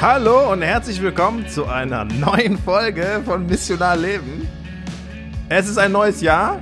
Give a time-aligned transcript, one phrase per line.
[0.00, 4.48] Hallo und herzlich willkommen zu einer neuen Folge von Missionar Leben.
[5.48, 6.60] Es ist ein neues Jahr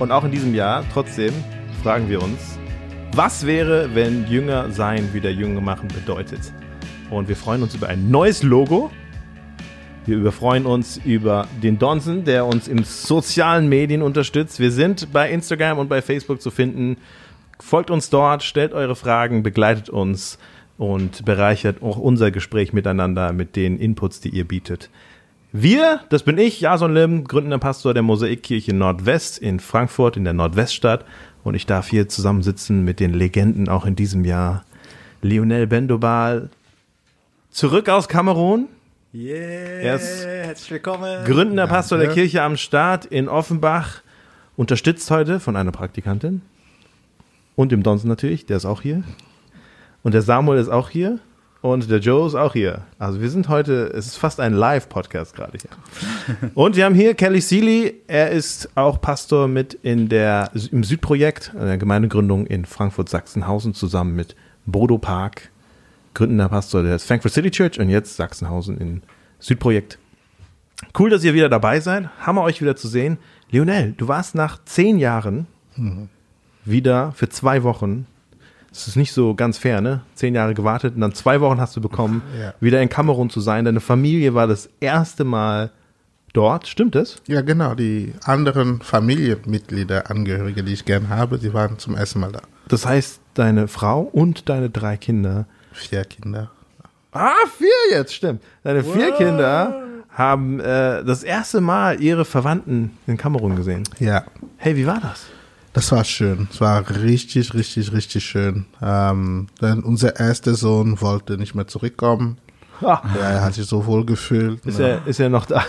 [0.00, 1.32] und auch in diesem Jahr, trotzdem,
[1.84, 2.58] fragen wir uns,
[3.14, 6.40] was wäre, wenn Jünger sein wieder Jünger machen bedeutet?
[7.10, 8.90] Und wir freuen uns über ein neues Logo.
[10.04, 14.58] Wir überfreuen uns über den Donson, der uns in sozialen Medien unterstützt.
[14.58, 16.96] Wir sind bei Instagram und bei Facebook zu finden.
[17.60, 20.38] Folgt uns dort, stellt eure Fragen, begleitet uns
[20.78, 24.90] und bereichert auch unser Gespräch miteinander mit den Inputs, die ihr bietet.
[25.52, 30.34] Wir, das bin ich, Jason Lim, gründender Pastor der Mosaikkirche Nordwest in Frankfurt in der
[30.34, 31.04] Nordweststadt.
[31.44, 34.64] Und ich darf hier zusammensitzen mit den Legenden auch in diesem Jahr.
[35.22, 36.50] Lionel Bendobal,
[37.50, 38.68] zurück aus Kamerun.
[39.14, 41.24] Yeah, Er ist herzlich willkommen.
[41.24, 44.02] Gründender Pastor der Kirche am Start in Offenbach.
[44.56, 46.42] Unterstützt heute von einer Praktikantin.
[47.54, 49.04] Und dem Donson natürlich, der ist auch hier.
[50.06, 51.18] Und der Samuel ist auch hier.
[51.62, 52.82] Und der Joe ist auch hier.
[52.96, 56.50] Also wir sind heute, es ist fast ein Live-Podcast gerade hier.
[56.54, 58.02] Und wir haben hier Kelly Seeley.
[58.06, 64.36] Er ist auch Pastor mit in der, im Südprojekt, der Gemeindegründung in Frankfurt-Sachsenhausen zusammen mit
[64.64, 65.50] Bodo Park,
[66.14, 69.02] gründender Pastor der Frankfurt City Church und jetzt Sachsenhausen in
[69.40, 69.98] Südprojekt.
[70.96, 72.10] Cool, dass ihr wieder dabei seid.
[72.20, 73.18] Hammer euch wieder zu sehen.
[73.50, 75.48] Lionel, du warst nach zehn Jahren
[76.64, 78.06] wieder für zwei Wochen.
[78.76, 80.02] Das ist nicht so ganz fair, ne?
[80.14, 82.52] Zehn Jahre gewartet und dann zwei Wochen hast du bekommen, Ja.
[82.60, 83.64] wieder in Kamerun zu sein.
[83.64, 85.70] Deine Familie war das erste Mal
[86.34, 86.68] dort.
[86.68, 87.16] Stimmt das?
[87.26, 87.74] Ja, genau.
[87.74, 92.40] Die anderen Familienmitglieder, Angehörige, die ich gern habe, die waren zum ersten Mal da.
[92.68, 95.46] Das heißt, deine Frau und deine drei Kinder.
[95.72, 96.50] Vier Kinder.
[97.12, 98.42] Ah, vier jetzt, stimmt.
[98.62, 103.84] Deine vier Kinder haben äh, das erste Mal ihre Verwandten in Kamerun gesehen.
[103.98, 104.24] Ja,
[104.58, 105.26] Hey, wie war das?
[105.76, 106.48] Das war schön.
[106.50, 108.64] Es war richtig, richtig, richtig schön.
[108.82, 112.38] Ähm, denn unser erster Sohn wollte nicht mehr zurückkommen.
[112.80, 114.64] Ja, er hat sich so wohl gefühlt.
[114.64, 115.62] ist, er, ist er noch da?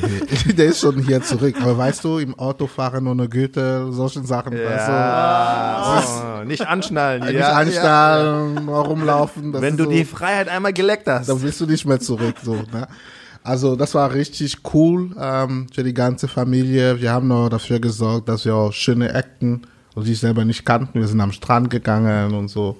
[0.56, 1.56] Der ist schon hier zurück.
[1.60, 4.54] Aber weißt du, im Auto fahren ohne Güte, solchen Sachen.
[4.54, 7.22] Oh, nicht anschnallen.
[7.22, 9.52] Also, nicht ja, anstellen, rumlaufen.
[9.52, 11.28] das Wenn du so, die Freiheit einmal geleckt hast.
[11.28, 12.36] dann willst du nicht mehr zurück.
[12.42, 12.88] So, ne?
[13.42, 17.00] Also das war richtig cool ähm, für die ganze Familie.
[17.00, 21.00] Wir haben noch dafür gesorgt, dass wir auch schöne Ecken, die ich selber nicht kannten.
[21.00, 22.76] Wir sind am Strand gegangen und so.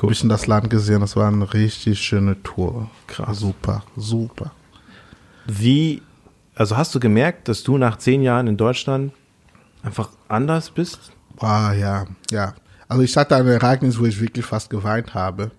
[0.00, 1.00] Ein bisschen das Land gesehen.
[1.00, 2.88] Das war eine richtig schöne Tour.
[3.08, 3.40] Krass.
[3.40, 4.52] Super, super.
[5.46, 6.02] Wie,
[6.54, 9.12] also hast du gemerkt, dass du nach zehn Jahren in Deutschland
[9.82, 11.10] einfach anders bist?
[11.40, 12.54] Ah, ja, ja.
[12.86, 15.50] Also ich hatte ein Ereignis, wo ich wirklich fast geweint habe,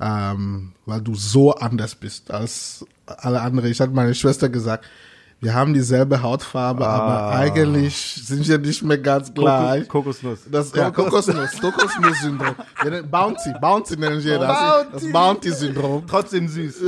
[0.00, 3.70] ähm, weil du so anders bist als alle anderen.
[3.70, 4.86] Ich hatte meiner Schwester gesagt,
[5.42, 7.96] wir haben dieselbe Hautfarbe, aber eigentlich
[8.26, 9.88] sind wir nicht mehr ganz gleich.
[9.88, 10.40] Kokosnuss.
[10.50, 12.54] Das ja, Kokosnuss, Kokosnuss-Syndrom.
[13.10, 14.86] Bounty, Bounty nennen wir das.
[14.92, 16.06] Das Bounty-Syndrom.
[16.06, 16.82] Trotzdem süß.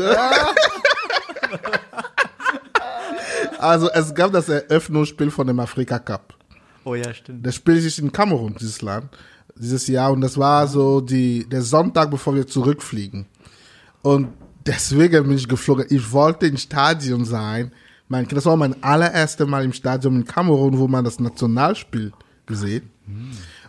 [3.58, 6.34] Also es gab das Eröffnungsspiel von dem Afrika Cup.
[6.84, 7.46] Oh ja, stimmt.
[7.46, 9.08] Das spielt sich in Kamerun, dieses Land,
[9.56, 10.12] dieses Jahr.
[10.12, 13.26] Und das war so die, der Sonntag, bevor wir zurückfliegen.
[14.02, 14.28] Und
[14.66, 15.86] deswegen bin ich geflogen.
[15.90, 17.72] Ich wollte im Stadion sein.
[18.08, 22.12] Mein, das war mein allererstes Mal im Stadion in Kamerun, wo man das Nationalspiel
[22.46, 22.90] gesehen.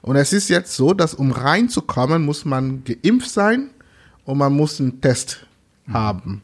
[0.01, 3.69] Und es ist jetzt so, dass um reinzukommen, muss man geimpft sein
[4.25, 5.45] und man muss einen Test
[5.91, 6.41] haben.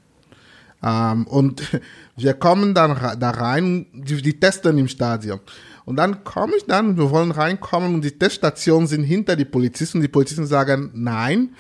[0.82, 1.62] Ähm, und
[2.16, 5.40] wir kommen dann da rein, die, die testen im Stadion.
[5.90, 10.02] Und dann komme ich dann, wir wollen reinkommen und die Teststationen sind hinter die Polizisten.
[10.02, 11.56] Die Polizisten sagen, nein,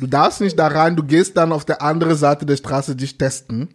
[0.00, 3.18] du darfst nicht da rein, du gehst dann auf der anderen Seite der Straße dich
[3.18, 3.68] testen.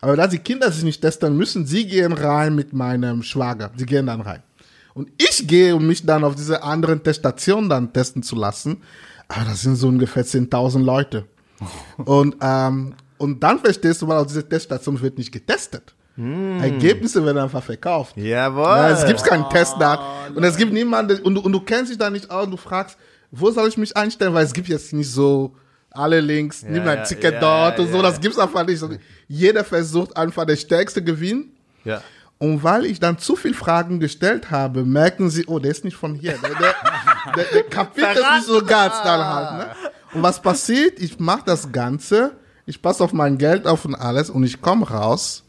[0.00, 3.72] Aber da die Kinder sich nicht testen müssen, sie gehen rein mit meinem Schwager.
[3.76, 4.44] Sie gehen dann rein.
[4.94, 8.84] Und ich gehe, um mich dann auf diese anderen Teststation dann testen zu lassen.
[9.26, 11.24] Aber das sind so ungefähr 10.000 Leute.
[11.96, 15.95] Und, ähm, und dann verstehst du mal, auf diese Teststation wird nicht getestet.
[16.18, 18.16] Ergebnisse werden einfach verkauft.
[18.16, 18.64] Jawohl.
[18.64, 20.28] Ja, es gibt keinen Test da.
[20.34, 22.56] Und es gibt niemanden, und du, und du kennst dich da nicht aus und du
[22.56, 22.96] fragst,
[23.30, 24.32] wo soll ich mich einstellen?
[24.32, 25.54] Weil es gibt jetzt nicht so
[25.90, 27.96] alle Links, nimm ein ja, Ticket ja, dort ja, und so.
[27.96, 28.02] ja.
[28.02, 28.82] Das gibt's einfach nicht.
[29.28, 31.52] Jeder versucht einfach der Stärkste gewinnen.
[31.84, 32.02] Ja.
[32.38, 35.96] Und weil ich dann zu viel Fragen gestellt habe, merken sie, oh, der ist nicht
[35.96, 36.34] von hier.
[36.38, 36.74] Der, der,
[37.34, 39.58] der, der kapiert das nicht so ganz dann halt.
[39.58, 39.74] Ne?
[40.12, 40.98] Und was passiert?
[41.00, 42.32] Ich mache das Ganze,
[42.66, 45.45] ich passe auf mein Geld auf und alles und ich komme raus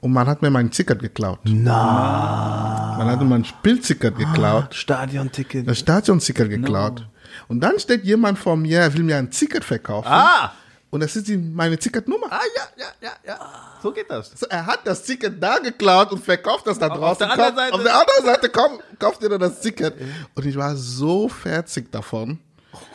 [0.00, 1.38] und man hat mir mein Ticket geklaut.
[1.44, 2.94] Na.
[2.98, 5.66] Man hat mir mein Spielticket geklaut, Stadionticket.
[5.68, 7.06] das Stadionticket geklaut.
[7.48, 10.08] Und dann steht jemand vor mir, er will mir ein Ticket verkaufen.
[10.10, 10.52] Ah!
[10.90, 12.26] Und das ist die, meine Ticketnummer.
[12.30, 13.38] Ah, ja, ja, ja, ja.
[13.80, 14.32] So geht das.
[14.34, 17.18] So, er hat das Ticket da geklaut und verkauft das da draußen.
[17.28, 19.94] der anderen Seite- auf der anderen Seite komm, kauft ihr dann das Ticket.
[20.34, 22.40] Und ich war so fertig davon.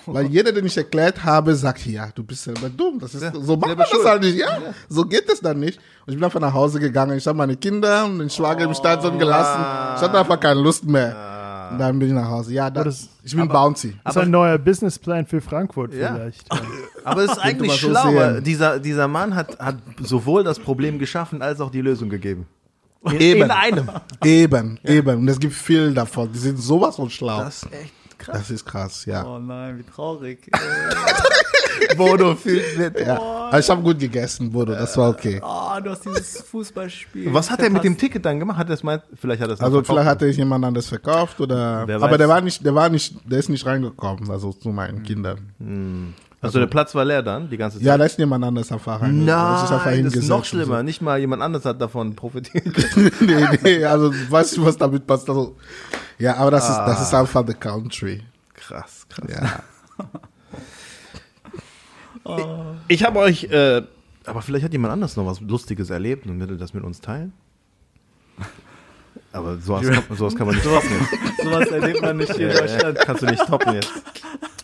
[0.05, 2.99] Weil jeder, den ich erklärt habe, sagt, ja, du bist selber dumm.
[2.99, 4.05] Das ist, Ja, so macht man das schuld.
[4.05, 4.37] halt nicht.
[4.37, 4.47] Ja,
[4.87, 5.79] so geht es dann nicht.
[6.05, 7.17] Und ich bin einfach nach Hause gegangen.
[7.17, 9.61] Ich habe meine Kinder und den Schwager im Stadion gelassen.
[9.97, 11.69] Ich hatte einfach keine Lust mehr.
[11.71, 12.53] Und dann bin ich nach Hause.
[12.53, 13.95] Ja, das, das- ich bin bouncy.
[14.03, 16.13] Das ist ein neuer Businessplan für Frankfurt Ja.
[16.13, 16.45] vielleicht.
[17.03, 21.41] Aber es ist eigentlich mal so dieser, dieser Mann hat, hat sowohl das Problem geschaffen
[21.41, 22.45] als auch die Lösung gegeben.
[23.03, 23.41] In, Eben.
[23.43, 23.89] in einem.
[24.23, 25.17] Eben, eben.
[25.19, 26.31] Und es gibt viel davon.
[26.31, 27.39] Die sind sowas von schlau.
[27.39, 28.37] Das ist echt krass.
[28.37, 29.25] Das ist krass, ja.
[29.25, 30.49] Oh nein, wie traurig.
[31.97, 32.99] Bodo fühlt mit.
[32.99, 33.19] ja.
[33.21, 34.73] Aber ich habe gut gegessen, Bodo.
[34.73, 35.41] Das war okay.
[35.43, 37.33] Oh, du hast dieses Fußballspiel.
[37.33, 37.97] Was hat er mit dem.
[37.97, 38.57] Ticket dann gemacht?
[38.57, 39.87] Hat er es mal, vielleicht hat er es Also verkauft.
[39.93, 41.83] vielleicht hatte ich jemand anderes verkauft oder.
[41.87, 42.17] Wer Aber weiß.
[42.17, 46.13] der war nicht, der war nicht, der ist nicht reingekommen, also zu meinen Kindern.
[46.45, 47.85] Also der Platz war leer dann, die ganze Zeit?
[47.85, 49.27] Ja, da ist jemand anderes einfach reingekommen.
[49.27, 50.83] Das ist Nein, das ist noch schlimmer.
[50.83, 52.63] Nicht mal jemand anderes hat davon profitiert.
[53.21, 55.27] Nee, nee, also weißt du, was damit passt?
[55.29, 55.55] Also,
[56.19, 57.19] ja, aber das ist, das ist Ah.
[57.21, 58.23] einfach the country.
[58.53, 59.29] Krass, krass.
[59.29, 59.63] Ja.
[62.87, 63.83] Ich habe euch, äh,
[64.25, 67.33] aber vielleicht hat jemand anders noch was Lustiges erlebt und will das mit uns teilen.
[69.31, 70.89] Aber sowas kann, sowas kann man nicht toppen.
[71.43, 72.97] Sowas erlebt man nicht hier in Ja, Deutschland.
[72.99, 73.91] kannst du nicht toppen jetzt.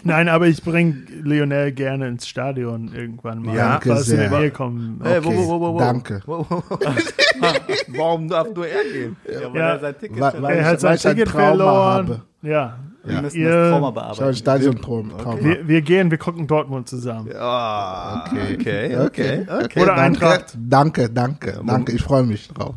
[0.03, 3.56] Nein, aber ich bringe Lionel gerne ins Stadion irgendwann mal.
[3.56, 4.30] Ja, falls sie in sehr.
[4.30, 5.00] die Nähe kommen.
[5.03, 6.21] Hey, Okay, danke.
[6.25, 6.80] Wo, wo, wo.
[7.98, 9.15] Warum darf nur er gehen?
[9.31, 9.69] Ja, weil Ja.
[9.74, 12.07] er sein Ticket Weil- Er hat sein Ticket Trauma verloren.
[12.07, 12.21] habe.
[12.42, 12.77] Ja.
[13.03, 14.36] Wir müssen Ihr- das Trauma bearbeiten.
[14.36, 15.09] Stadiontraum.
[15.18, 15.44] Traum.
[15.44, 17.31] Wir, wir gehen, wir gucken Dortmund zusammen.
[17.36, 19.80] Ah, okay, okay, Okay, okay.
[19.81, 20.54] Oder danke, Eintracht.
[20.56, 21.92] danke, danke, danke.
[21.94, 22.75] Ich freue mich drauf.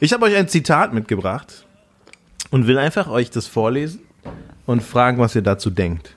[0.00, 1.66] Ich habe euch ein Zitat mitgebracht
[2.50, 4.00] und will einfach euch das vorlesen
[4.66, 6.16] und fragen, was ihr dazu denkt.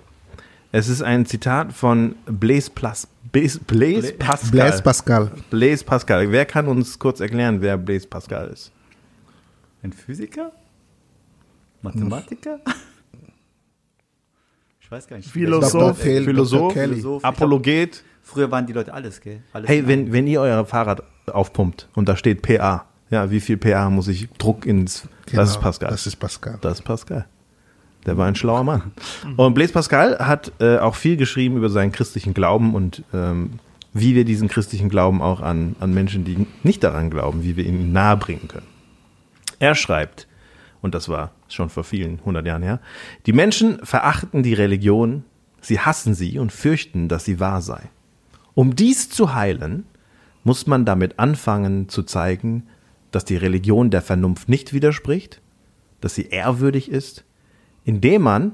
[0.71, 4.51] Es ist ein Zitat von Blaise, Plas, Blaise, Blaise Pascal.
[4.51, 5.31] Blaise Pascal.
[5.49, 6.31] Blaise Pascal.
[6.31, 8.71] Wer kann uns kurz erklären, wer Blaise Pascal ist?
[9.83, 10.51] Ein Physiker?
[11.81, 12.59] Mathematiker?
[14.79, 15.29] Ich weiß gar nicht.
[15.29, 15.99] Philosoph.
[15.99, 16.73] Philosoph, Dr.
[16.73, 16.95] Kelly.
[16.95, 17.23] Philosoph.
[17.23, 18.03] Apologet.
[18.21, 19.41] Früher waren die Leute alles, gell?
[19.51, 23.57] Alles Hey, wenn, wenn ihr euer Fahrrad aufpumpt und da steht PA, ja, wie viel
[23.57, 25.07] PA muss ich Druck ins.
[25.31, 25.89] das ist Genau, Pascal.
[25.91, 26.57] Das ist Pascal.
[26.61, 27.25] Das ist Pascal.
[28.05, 28.91] Der war ein schlauer Mann.
[29.37, 33.59] Und Blaise Pascal hat äh, auch viel geschrieben über seinen christlichen Glauben und ähm,
[33.93, 37.65] wie wir diesen christlichen Glauben auch an, an Menschen, die nicht daran glauben, wie wir
[37.65, 38.65] ihn nahe bringen können.
[39.59, 40.27] Er schreibt,
[40.81, 42.79] und das war schon vor vielen hundert Jahren her,
[43.25, 45.23] die Menschen verachten die Religion,
[45.61, 47.81] sie hassen sie und fürchten, dass sie wahr sei.
[48.55, 49.85] Um dies zu heilen,
[50.43, 52.63] muss man damit anfangen zu zeigen,
[53.11, 55.39] dass die Religion der Vernunft nicht widerspricht,
[56.01, 57.23] dass sie ehrwürdig ist,
[57.85, 58.51] indem man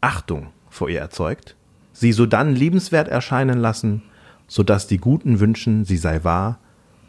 [0.00, 1.56] Achtung vor ihr erzeugt,
[1.92, 4.02] sie sodann liebenswert erscheinen lassen,
[4.46, 6.58] sodass die Guten wünschen, sie sei wahr,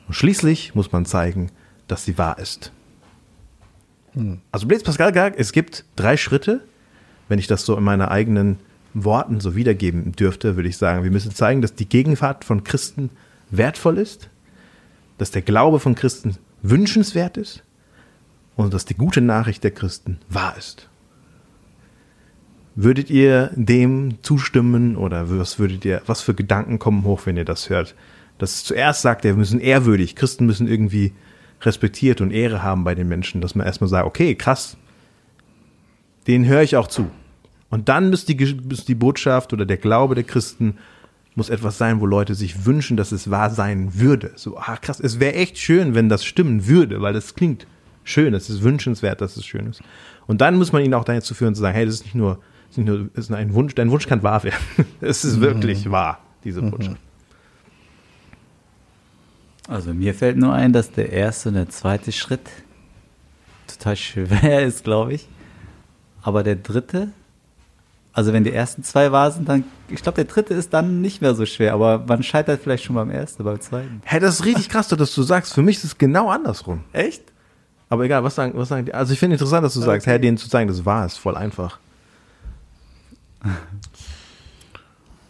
[0.08, 1.52] und schließlich muss man zeigen,
[1.88, 2.72] dass sie wahr ist.
[4.52, 6.62] Also Blaise Pascal sagt, es gibt drei Schritte,
[7.30, 8.58] wenn ich das so in meinen eigenen
[8.94, 13.10] Worten so wiedergeben dürfte, würde ich sagen, wir müssen zeigen, dass die Gegenwart von Christen
[13.50, 14.30] wertvoll ist,
[15.18, 17.64] dass der Glaube von Christen wünschenswert ist
[18.58, 20.90] und dass die gute Nachricht der Christen wahr ist.
[22.76, 27.46] Würdet ihr dem zustimmen oder was würdet ihr, was für Gedanken kommen hoch, wenn ihr
[27.46, 27.96] das hört?
[28.38, 31.14] Das zuerst sagt wir müssen ehrwürdig, Christen müssen irgendwie
[31.62, 34.78] respektiert und Ehre haben bei den Menschen, dass man erstmal sagt, okay, krass,
[36.28, 37.12] den höre ich auch zu.
[37.70, 38.36] Und dann muss die,
[38.68, 40.78] muss die Botschaft oder der Glaube der Christen
[41.36, 44.32] muss etwas sein, wo Leute sich wünschen, dass es wahr sein würde.
[44.36, 47.68] So, ah, krass, es wäre echt schön, wenn das stimmen würde, weil das klingt
[48.04, 49.82] schön, es ist wünschenswert, dass es schön ist.
[50.28, 52.40] Und dann muss man ihn auch dazu führen zu sagen, hey, das ist nicht nur,
[52.72, 54.64] das ist nur das ist ein Wunsch, dein Wunsch kann wahr werden.
[55.02, 56.98] Es ist wirklich wahr, diese Botschaft.
[59.68, 62.50] Also mir fällt nur ein, dass der erste und der zweite Schritt
[63.68, 65.28] total schwer ist, glaube ich.
[66.22, 67.10] Aber der dritte,
[68.14, 71.22] also wenn die ersten zwei wahr sind, dann, ich glaube, der dritte ist dann nicht
[71.22, 74.02] mehr so schwer, aber man scheitert vielleicht schon beim ersten, beim zweiten.
[74.06, 76.84] Hey, das ist richtig krass, dass du sagst, für mich ist es genau andersrum.
[76.94, 77.24] Echt?
[77.90, 78.94] Aber egal, was sagen, was sagen die?
[78.94, 81.18] Also ich finde interessant, dass du sagst, hey, denen zu zeigen, dass es wahr ist,
[81.18, 81.80] voll einfach.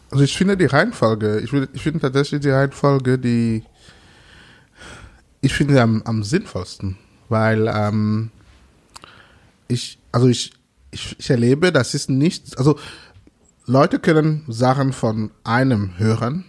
[0.09, 3.63] Also ich finde die Reihenfolge, ich, ich finde tatsächlich die Reihenfolge, die
[5.41, 6.97] ich finde am, am sinnvollsten,
[7.29, 8.29] weil ähm,
[9.67, 10.53] ich, also ich,
[10.91, 12.77] ich, ich erlebe, das ist nicht, also
[13.65, 16.45] Leute können Sachen von einem hören,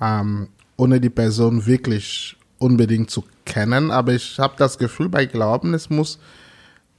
[0.00, 5.74] ähm, ohne die Person wirklich unbedingt zu kennen, aber ich habe das Gefühl bei Glauben,
[5.74, 6.18] es muss,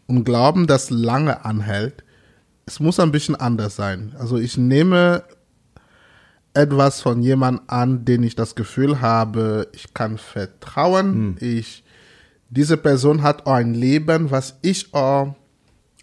[0.06, 2.04] um Glauben, das lange anhält,
[2.68, 4.14] es muss ein bisschen anders sein.
[4.20, 5.24] Also ich nehme
[6.54, 11.38] etwas von jemand an, den ich das Gefühl habe, ich kann vertrauen.
[11.40, 11.84] Ich,
[12.50, 15.34] diese Person hat auch ein Leben, was ich auch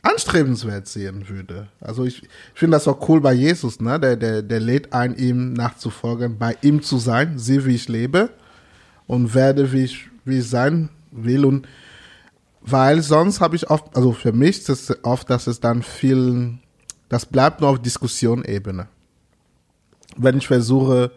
[0.02, 1.68] anstrebenswert sehen würde.
[1.80, 4.00] Also ich, ich finde das auch cool bei Jesus, ne?
[4.00, 8.30] Der, der, der lädt ein, ihm nachzufolgen, bei ihm zu sein, sieh, wie ich lebe
[9.06, 11.44] und werde, wie ich, wie ich sein will.
[11.44, 11.66] Und
[12.66, 16.58] weil sonst habe ich oft, also für mich ist es oft, dass es dann viel,
[17.08, 18.88] das bleibt nur auf Diskussionebene.
[20.16, 21.10] Wenn ich versuche,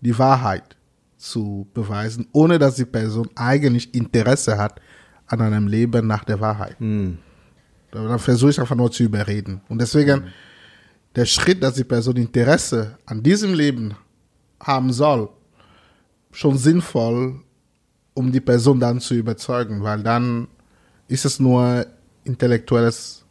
[0.00, 0.76] die Wahrheit
[1.16, 4.80] zu beweisen, ohne dass die Person eigentlich Interesse hat
[5.26, 6.76] an einem Leben nach der Wahrheit.
[7.90, 9.60] Dann versuche ich einfach nur zu überreden.
[9.68, 10.24] Und deswegen,
[11.16, 13.94] der Schritt, dass die Person Interesse an diesem Leben
[14.60, 15.28] haben soll,
[16.30, 17.40] schon sinnvoll,
[18.14, 20.48] um die Person dann zu überzeugen, weil dann
[21.08, 21.86] ist es nur
[22.24, 23.24] intellektuelles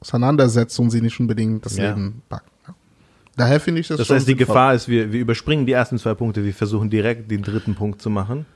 [0.00, 1.90] Auseinandersetzung, sie nicht unbedingt das Ja.
[1.90, 2.50] Leben packt.
[2.68, 2.74] Ja.
[3.36, 4.46] Daher finde ich das, Das heißt, die sinnvoll.
[4.46, 8.00] Gefahr ist, wir, wir überspringen die ersten zwei Punkte, wir versuchen direkt den dritten Punkt
[8.02, 8.46] zu machen,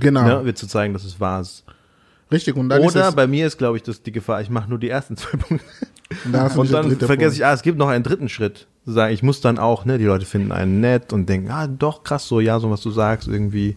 [0.00, 1.62] Genau, ne, wir zu zeigen, dass es wahr ist.
[2.32, 2.56] richtig.
[2.56, 4.78] Und dann ist Oder bei mir ist, glaube ich, das die Gefahr, ich mache nur
[4.78, 5.64] die ersten zwei Punkte.
[6.24, 8.66] und dann, hast du Und dann vergesse ich, ah, es gibt noch einen dritten Schritt.
[8.86, 12.02] Sagen, ich muss dann auch, ne, die Leute finden einen nett und denken, ah, doch,
[12.02, 13.76] krass, so, ja, so was du sagst, irgendwie.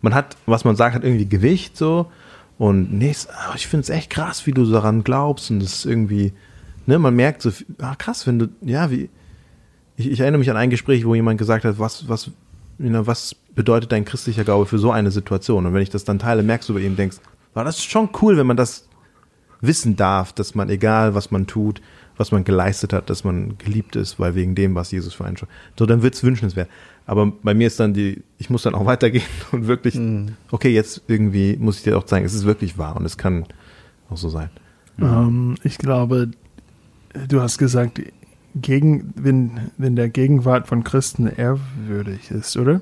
[0.00, 2.10] Man hat, was man sagt, hat irgendwie Gewicht, so.
[2.58, 5.50] Und nee, es- ah, ich finde es echt krass, wie du daran glaubst.
[5.50, 6.32] Und das ist irgendwie,
[6.86, 7.50] ne, man merkt so,
[7.80, 9.08] ah, krass, wenn du, ja, wie,
[9.96, 12.30] ich, ich erinnere mich an ein Gespräch, wo jemand gesagt hat, was, was,
[12.78, 15.66] was bedeutet dein christlicher Glaube für so eine Situation?
[15.66, 17.18] Und wenn ich das dann teile, merkst du bei ihm, denkst,
[17.54, 18.88] war das schon cool, wenn man das
[19.60, 21.80] wissen darf, dass man, egal was man tut,
[22.16, 25.36] was man geleistet hat, dass man geliebt ist, weil wegen dem, was Jesus für einen
[25.36, 25.48] schon.
[25.78, 26.68] So, dann wird's wünschenswert.
[27.08, 29.98] Aber bei mir ist dann die, ich muss dann auch weitergehen und wirklich,
[30.52, 33.44] okay, jetzt irgendwie muss ich dir auch zeigen, es ist wirklich wahr und es kann
[34.10, 34.50] auch so sein.
[35.00, 36.30] Ähm, ich glaube,
[37.28, 38.00] du hast gesagt,
[38.54, 42.80] gegen, wenn, wenn der Gegenwart von Christen ehrwürdig ist, oder?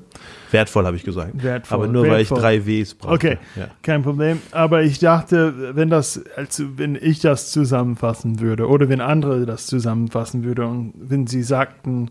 [0.51, 1.41] Wertvoll, habe ich gesagt.
[1.43, 2.39] Wertvoll, Aber nur weil ich wertvoll.
[2.39, 3.13] drei Ws brauche.
[3.13, 3.67] Okay, Ja.
[3.81, 4.39] kein Problem.
[4.51, 9.67] Aber ich dachte, wenn das, also wenn ich das zusammenfassen würde oder wenn andere das
[9.67, 12.09] zusammenfassen würde und wenn sie sagten,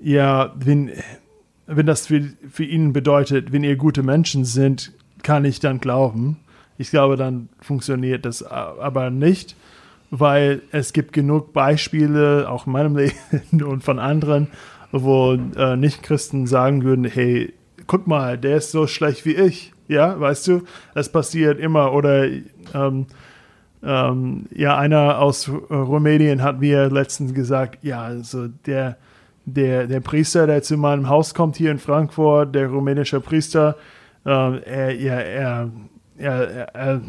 [0.00, 0.90] ja, wenn,
[1.66, 4.92] wenn das für, für ihn bedeutet, wenn ihr gute Menschen sind,
[5.22, 6.38] kann ich dann glauben.
[6.78, 9.56] Ich glaube, dann funktioniert das aber nicht,
[10.10, 14.48] weil es gibt genug Beispiele, auch in meinem Leben und von anderen,
[14.92, 17.52] wo äh, Nicht-Christen sagen würden, hey,
[17.86, 19.72] guck mal, der ist so schlecht wie ich.
[19.88, 20.62] Ja, weißt du,
[20.94, 21.92] das passiert immer.
[21.92, 22.26] Oder
[22.74, 23.06] ähm,
[23.82, 28.96] ähm, ja, einer aus Rumänien hat mir letztens gesagt, ja, also der,
[29.46, 33.76] der, der Priester, der zu meinem Haus kommt hier in Frankfurt, der rumänische Priester,
[34.26, 35.70] ähm, er, ja, er,
[36.18, 37.00] er, er, er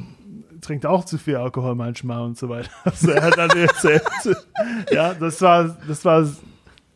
[0.61, 2.69] trinkt auch zu viel Alkohol manchmal und so weiter.
[2.85, 4.03] Also er hat dann erzählt,
[4.91, 6.27] ja, das war, das war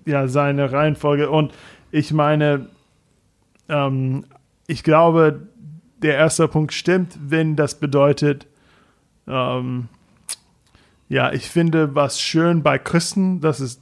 [0.05, 1.29] ja seine Reihenfolge.
[1.29, 1.53] Und
[1.89, 2.67] ich meine,
[3.67, 4.25] ähm,
[4.67, 5.47] ich glaube,
[6.03, 8.47] der erste Punkt stimmt, wenn das bedeutet,
[9.27, 9.87] ähm,
[11.09, 13.81] ja, ich finde, was schön bei Christen, dass es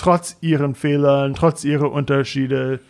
[0.00, 2.80] trotz ihren Fehlern, trotz ihrer Unterschiede,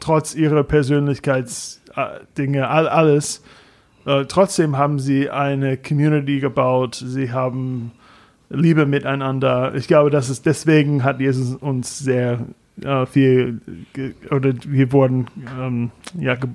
[0.00, 3.42] trotz ihrer Persönlichkeitsdinge, all, alles,
[4.04, 7.92] äh, trotzdem haben sie eine Community gebaut, sie haben
[8.50, 9.74] Liebe miteinander.
[9.74, 12.40] Ich glaube, das ist deswegen hat Jesus uns sehr
[12.82, 13.62] äh, viel
[14.30, 16.50] oder wir wurden ähm, ja ge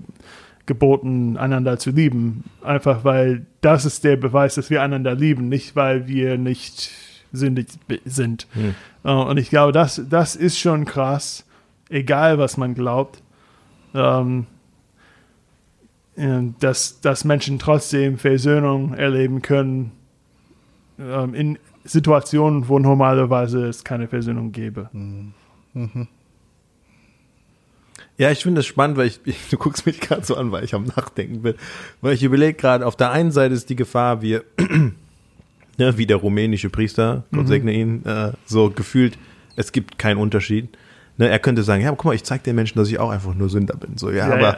[0.68, 2.44] geboten, einander zu lieben.
[2.62, 6.91] Einfach weil das ist der Beweis, dass wir einander lieben, nicht weil wir nicht
[7.31, 7.67] sündig
[8.05, 8.48] sind.
[8.53, 8.75] Hm.
[9.03, 11.45] Äh, und ich glaube, das, das ist schon krass,
[11.89, 13.21] egal was man glaubt.
[13.93, 14.45] Ähm,
[16.15, 19.91] äh, dass, dass Menschen trotzdem Versöhnung erleben können
[21.00, 24.89] ähm, in Situationen, wo normalerweise es keine Versöhnung gäbe.
[28.17, 30.75] Ja, ich finde das spannend, weil ich du guckst mich gerade so an, weil ich
[30.75, 31.55] am Nachdenken bin.
[32.01, 34.43] Weil ich überlege gerade, auf der einen Seite ist die Gefahr, wir,
[35.79, 39.17] ne, wie der rumänische Priester, Gott segne ihn, äh, so gefühlt,
[39.55, 40.69] es gibt keinen Unterschied.
[41.17, 43.33] Ne, er könnte sagen, ja, guck mal, ich zeig den Menschen, dass ich auch einfach
[43.33, 43.98] nur Sünder bin.
[43.98, 44.41] So, ja, Ja, aber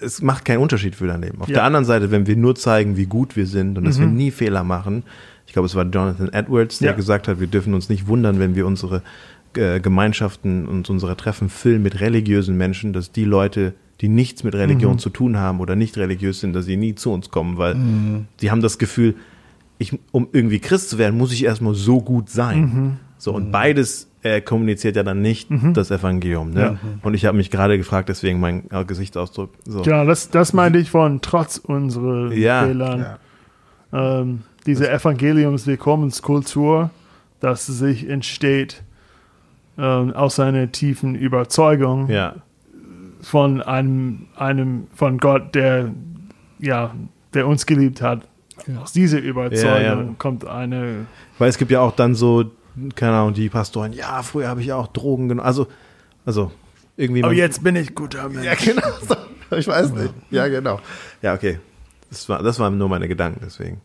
[0.00, 1.40] es macht keinen Unterschied für dein Leben.
[1.40, 1.54] Auf Ja.
[1.54, 4.30] der anderen Seite, wenn wir nur zeigen, wie gut wir sind und dass wir nie
[4.30, 5.02] Fehler machen,
[5.46, 8.54] ich glaube, es war Jonathan Edwards, der gesagt hat, wir dürfen uns nicht wundern, wenn
[8.54, 9.02] wir unsere
[9.56, 14.54] äh, Gemeinschaften und unsere Treffen füllen mit religiösen Menschen, dass die Leute, die nichts mit
[14.54, 17.74] Religion zu tun haben oder nicht religiös sind, dass sie nie zu uns kommen, weil
[18.36, 19.14] sie haben das Gefühl,
[19.78, 22.98] ich, um irgendwie Christ zu werden, muss ich erstmal so gut sein.
[23.16, 26.50] So, und beides äh, kommuniziert ja dann nicht das Evangelium.
[26.50, 26.78] Ne?
[27.02, 29.50] Und ich habe mich gerade gefragt, deswegen mein äh, Gesichtsausdruck.
[29.64, 29.82] So.
[29.82, 32.64] Genau, das, das meinte ich von trotz unserer Ja.
[32.64, 33.06] Fehlern.
[33.92, 34.20] Ja.
[34.20, 36.90] Ähm, diese Evangeliums-Willkommenskultur,
[37.40, 38.82] dass sich entsteht
[39.78, 42.34] ähm, aus einer tiefen Überzeugung Ja,
[43.20, 45.90] von einem, einem, von Gott, der,
[46.58, 46.94] ja,
[47.34, 48.22] der uns geliebt hat
[48.82, 50.14] aus dieser Überzeugung Ja, ja.
[50.18, 51.06] kommt eine.
[51.38, 52.44] Weil es gibt ja auch dann so,
[52.94, 55.46] keine Ahnung, die Pastoren, ja, früher habe ich ja auch Drogen genommen.
[55.46, 55.66] Also,
[56.24, 56.50] also
[56.96, 57.22] irgendwie.
[57.22, 58.44] Aber man- jetzt bin ich guter Mensch.
[58.44, 58.88] Ja, genau.
[59.08, 60.12] So, Ich weiß nicht.
[60.30, 60.80] Ja, genau.
[61.22, 61.58] Ja, okay.
[62.10, 63.80] Das, war, das waren nur meine Gedanken, deswegen.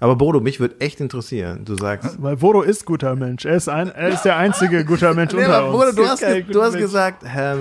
[0.00, 1.64] Aber Bodo, mich würde echt interessieren.
[1.64, 2.20] Du sagst.
[2.20, 3.44] Weil Bodo ist guter Mensch.
[3.44, 5.76] Er ist, ein, er ist der einzige guter Mensch Nee, unter aber uns.
[5.76, 7.60] Bruder, du hast, ge du hast gesagt, ähm,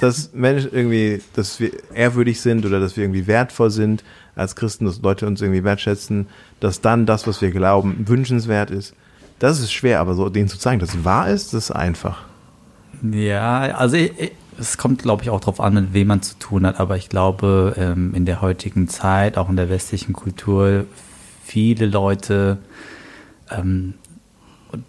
[0.00, 4.02] dass Menschen irgendwie, dass wir ehrwürdig sind oder dass wir irgendwie wertvoll sind
[4.36, 6.28] als Christen, dass Leute uns irgendwie wertschätzen,
[6.60, 8.94] dass dann das, was wir glauben, wünschenswert ist.
[9.38, 12.24] Das ist schwer, aber so denen zu zeigen, dass es wahr ist, das ist einfach.
[13.10, 16.38] Ja, also ich, ich, es kommt, glaube ich, auch darauf an, mit wem man zu
[16.38, 16.80] tun hat.
[16.80, 20.84] Aber ich glaube, ähm, in der heutigen Zeit, auch in der westlichen Kultur,
[21.44, 22.58] viele Leute,
[23.50, 23.94] ähm,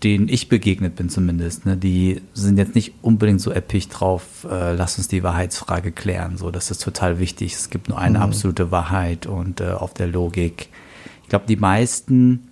[0.03, 4.73] denen ich begegnet bin zumindest, ne, die sind jetzt nicht unbedingt so erpicht drauf, äh,
[4.73, 6.37] lass uns die Wahrheitsfrage klären.
[6.37, 7.53] So, das ist total wichtig.
[7.53, 10.69] Es gibt nur eine absolute Wahrheit und äh, auf der Logik.
[11.23, 12.47] Ich glaube, die meisten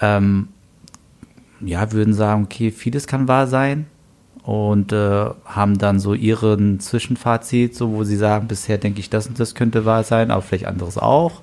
[0.00, 0.48] ähm,
[1.60, 3.86] ja, würden sagen, okay, vieles kann wahr sein
[4.42, 9.26] und äh, haben dann so ihren Zwischenfazit, so wo sie sagen, bisher denke ich, das
[9.26, 11.42] und das könnte wahr sein, aber vielleicht anderes auch.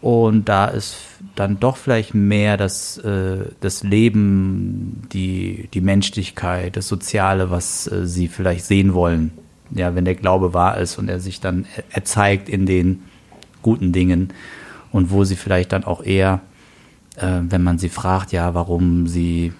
[0.00, 0.96] Und da ist
[1.36, 8.06] dann doch vielleicht mehr das, äh, das Leben, die, die Menschlichkeit, das Soziale, was äh,
[8.06, 9.32] sie vielleicht sehen wollen.
[9.72, 13.02] Ja, wenn der Glaube wahr ist und er sich dann er- erzeigt in den
[13.62, 14.32] guten Dingen
[14.90, 16.40] und wo sie vielleicht dann auch eher
[17.16, 19.52] äh, wenn man sie fragt, ja, warum sie,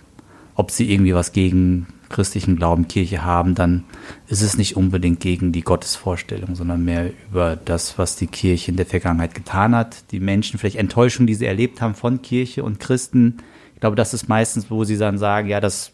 [0.54, 3.84] ob sie irgendwie was gegen christlichen Glauben, Kirche haben, dann
[4.26, 8.76] ist es nicht unbedingt gegen die Gottesvorstellung, sondern mehr über das, was die Kirche in
[8.76, 10.10] der Vergangenheit getan hat.
[10.10, 13.38] Die Menschen, vielleicht Enttäuschungen, die sie erlebt haben von Kirche und Christen.
[13.74, 15.92] Ich glaube, das ist meistens, wo sie dann sagen, ja, das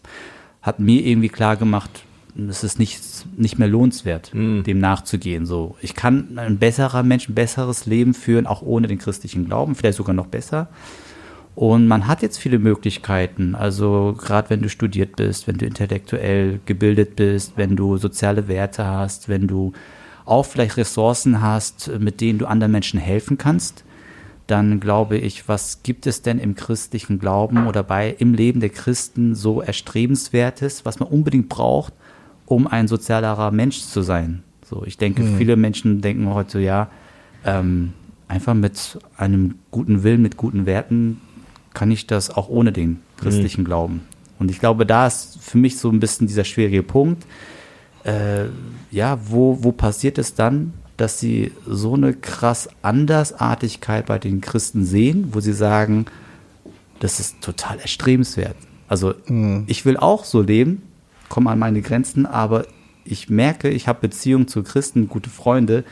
[0.63, 2.03] hat mir irgendwie klar gemacht,
[2.49, 3.01] es ist nicht,
[3.37, 5.47] nicht mehr lohnenswert, dem nachzugehen.
[5.47, 9.75] So, ich kann ein besserer Mensch, ein besseres Leben führen, auch ohne den christlichen Glauben,
[9.75, 10.69] vielleicht sogar noch besser.
[11.57, 13.55] Und man hat jetzt viele Möglichkeiten.
[13.55, 18.85] Also gerade wenn du studiert bist, wenn du intellektuell gebildet bist, wenn du soziale Werte
[18.85, 19.73] hast, wenn du
[20.27, 23.85] auch vielleicht Ressourcen hast, mit denen du anderen Menschen helfen kannst,
[24.47, 28.69] dann glaube ich, was gibt es denn im christlichen Glauben oder bei im Leben der
[28.69, 31.95] Christen so erstrebenswertes, was man unbedingt braucht,
[32.45, 34.43] um ein sozialerer Mensch zu sein?
[34.63, 36.91] So, ich denke, viele Menschen denken heute ja,
[37.47, 37.95] ähm,
[38.29, 41.23] einfach mit einem guten Willen, mit guten Werten
[41.77, 44.01] kann ich das auch ohne den christlichen Glauben.
[44.39, 47.27] Und ich glaube, da ist für mich so ein bisschen dieser schwierige Punkt.
[48.03, 48.47] Äh,
[48.91, 54.87] ja, wo, wo passiert es dann, dass sie so eine krass Andersartigkeit bei den Christen
[54.87, 56.07] sehen, wo sie sagen,
[57.01, 58.57] das ist total erstrebenswert.
[58.89, 59.13] Also
[59.67, 60.81] ich will auch so leben,
[61.29, 62.65] komme an meine Grenzen, aber
[63.05, 65.85] ich merke, ich habe Beziehungen zu Christen, gute Freunde,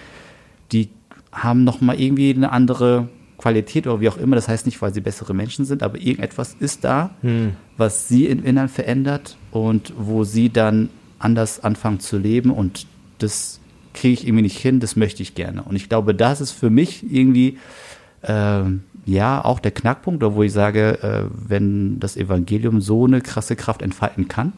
[0.72, 0.88] die
[1.30, 3.10] haben noch mal irgendwie eine andere
[3.44, 4.36] Qualität oder wie auch immer.
[4.36, 7.10] Das heißt nicht, weil sie bessere Menschen sind, aber irgendetwas ist da,
[7.76, 12.86] was sie im Innern verändert und wo sie dann anders anfangen zu leben und
[13.18, 13.60] das
[13.92, 15.62] kriege ich irgendwie nicht hin, das möchte ich gerne.
[15.62, 17.58] Und ich glaube, das ist für mich irgendwie
[18.22, 23.56] ähm, ja auch der Knackpunkt, wo ich sage, äh, wenn das Evangelium so eine krasse
[23.56, 24.54] Kraft entfalten kann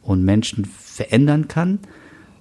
[0.00, 1.80] und Menschen verändern kann,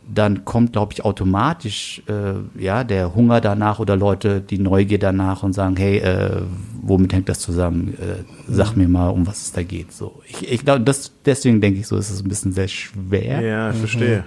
[0.07, 5.43] dann kommt, glaube ich, automatisch äh, ja der Hunger danach oder Leute die Neugier danach
[5.43, 6.41] und sagen, hey, äh,
[6.81, 7.95] womit hängt das zusammen?
[7.95, 9.91] Äh, sag mir mal, um was es da geht.
[9.91, 13.41] So, ich, ich glaube, das deswegen denke ich so, ist es ein bisschen sehr schwer.
[13.41, 14.25] Ja, ich verstehe.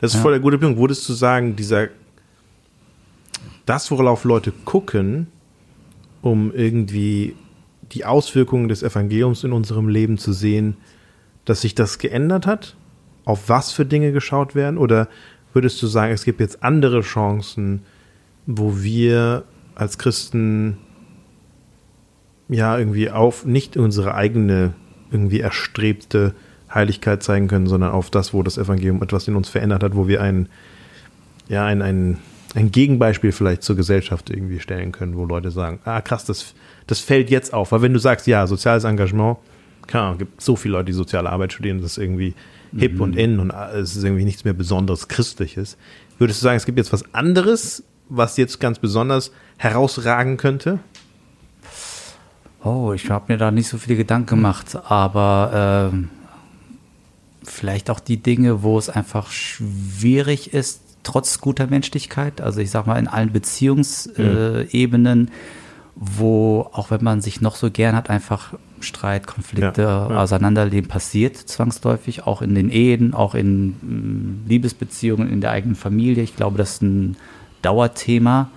[0.00, 0.78] Das ist voll der gute Punkt.
[0.78, 1.88] Würdest du sagen, dieser,
[3.66, 5.28] das, worauf Leute gucken,
[6.20, 7.34] um irgendwie
[7.92, 10.76] die Auswirkungen des Evangeliums in unserem Leben zu sehen,
[11.44, 12.76] dass sich das geändert hat?
[13.24, 14.78] Auf was für Dinge geschaut werden?
[14.78, 15.08] Oder
[15.52, 17.82] würdest du sagen, es gibt jetzt andere Chancen,
[18.46, 20.78] wo wir als Christen
[22.48, 24.74] ja irgendwie auf nicht unsere eigene
[25.10, 26.34] irgendwie erstrebte
[26.72, 30.08] Heiligkeit zeigen können, sondern auf das, wo das Evangelium etwas in uns verändert hat, wo
[30.08, 30.48] wir ein,
[31.48, 32.18] ja, ein, ein,
[32.54, 36.54] ein Gegenbeispiel vielleicht zur Gesellschaft irgendwie stellen können, wo Leute sagen, ah krass, das,
[36.86, 37.72] das fällt jetzt auf.
[37.72, 39.38] Weil wenn du sagst, ja, soziales Engagement,
[39.86, 42.34] klar, gibt so viele Leute, die soziale Arbeit studieren, das ist irgendwie
[42.76, 45.76] hip und in und es ist irgendwie nichts mehr Besonderes Christliches.
[46.18, 50.78] Würdest du sagen, es gibt jetzt was anderes, was jetzt ganz besonders herausragen könnte?
[52.62, 56.08] Oh, ich habe mir da nicht so viele Gedanken gemacht, aber ähm,
[57.42, 62.86] vielleicht auch die Dinge, wo es einfach schwierig ist, trotz guter Menschlichkeit, also ich sag
[62.86, 65.30] mal in allen Beziehungsebenen, äh, Ebenen,
[65.94, 70.22] wo auch wenn man sich noch so gern hat, einfach Streit, Konflikte, Ja, ja.
[70.22, 76.22] Auseinanderleben passiert zwangsläufig, auch in den Ehen, auch in mm, Liebesbeziehungen, in der eigenen Familie.
[76.22, 77.16] Ich glaube, das ist ein
[77.62, 78.50] Dauerthema.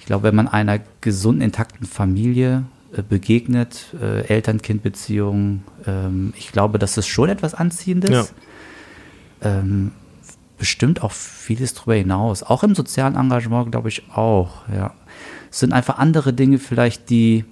[0.00, 2.64] Ich glaube, wenn man einer gesunden, intakten Familie
[2.96, 8.34] äh, begegnet, äh, Eltern-Kind-Beziehungen, ähm, ich glaube, das ist schon etwas Anziehendes.
[9.42, 9.58] Ja.
[9.58, 9.92] Ähm,
[10.58, 12.42] bestimmt auch vieles darüber hinaus.
[12.42, 14.94] Auch im sozialen Engagement, glaube ich, auch, ja.
[15.50, 17.44] Es sind einfach andere Dinge vielleicht, die,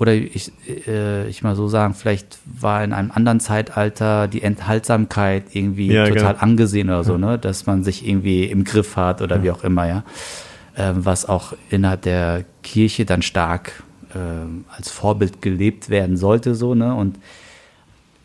[0.00, 0.50] oder ich,
[0.88, 6.06] äh, ich mal so sagen, vielleicht war in einem anderen Zeitalter die Enthaltsamkeit irgendwie Ja,
[6.08, 6.42] total genau.
[6.42, 7.38] angesehen oder so, ne?
[7.38, 10.02] Dass man sich irgendwie im Griff hat oder wie auch immer, ja.
[10.74, 13.82] Ähm, was auch innerhalb der Kirche dann stark
[14.16, 16.94] ähm, als Vorbild gelebt werden sollte, so, ne?
[16.94, 17.18] Und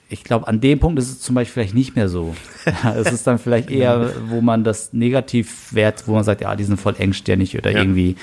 [0.08, 2.36] ich glaube, an dem Punkt ist es zum Beispiel vielleicht nicht mehr so.
[2.96, 6.64] es ist dann vielleicht eher, wo man das negativ wert, wo man sagt, ja, die
[6.64, 7.80] sind voll engstirnig oder Ja.
[7.82, 8.16] irgendwie,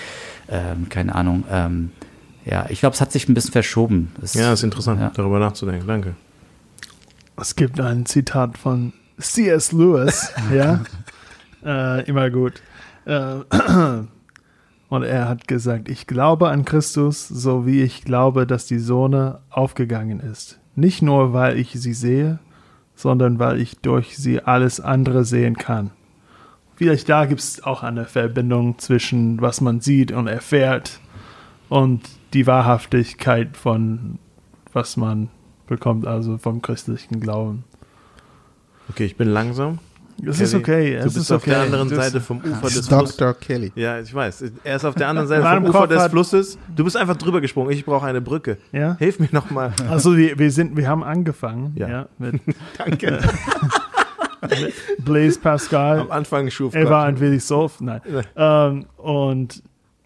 [0.48, 1.44] ähm, keine Ahnung.
[1.50, 1.90] Ähm,
[2.44, 4.12] ja, ich glaube, es hat sich ein bisschen verschoben.
[4.22, 5.10] Es, Ja, ist interessant, Ja.
[5.14, 5.86] darüber nachzudenken.
[5.86, 6.14] Danke.
[7.40, 9.72] Es gibt ein Zitat von C.S.
[9.72, 10.80] Lewis, ja,
[11.64, 12.54] äh, immer gut.
[13.04, 13.36] Äh,
[14.88, 19.40] und er hat gesagt, ich glaube an Christus, so wie ich glaube, dass die Sonne
[19.50, 20.58] aufgegangen ist.
[20.74, 22.38] Nicht nur, weil ich sie sehe,
[22.94, 25.90] sondern weil ich durch sie alles andere sehen kann.
[26.76, 31.00] Vielleicht da gibt es auch eine Verbindung zwischen was man sieht und erfährt
[31.72, 32.00] und
[32.34, 34.18] die Wahrhaftigkeit von
[34.72, 35.28] was man
[35.66, 37.64] bekommt, also vom christlichen Glauben.
[38.90, 39.78] Okay, ich bin langsam.
[40.24, 40.90] Es ist Kelly, okay.
[40.92, 41.50] Du Es bist ist auf okay.
[41.50, 43.16] der anderen Das- Seite vom Ufer des Flusses.
[43.16, 43.34] Dr.
[43.34, 43.72] Kelly.
[43.74, 44.44] Ja, ich weiß.
[44.64, 46.58] Er ist auf der anderen Seite vom Ufer Kopf des Flusses.
[46.76, 47.70] Du bist einfach drüber gesprungen.
[47.72, 48.58] Ich brauche eine Brücke.
[48.72, 48.96] Ja.
[48.98, 49.72] Hilf mir nochmal.
[49.90, 51.88] Also wir, wir sind, wir haben angefangen, Ja.
[51.88, 52.40] ja, mit
[52.78, 53.18] Danke.
[54.98, 56.00] Blaise Pascal.
[56.00, 58.00] Am Anfang schuf Er war ein wenig soft, nein.
[58.36, 59.62] Ähm, und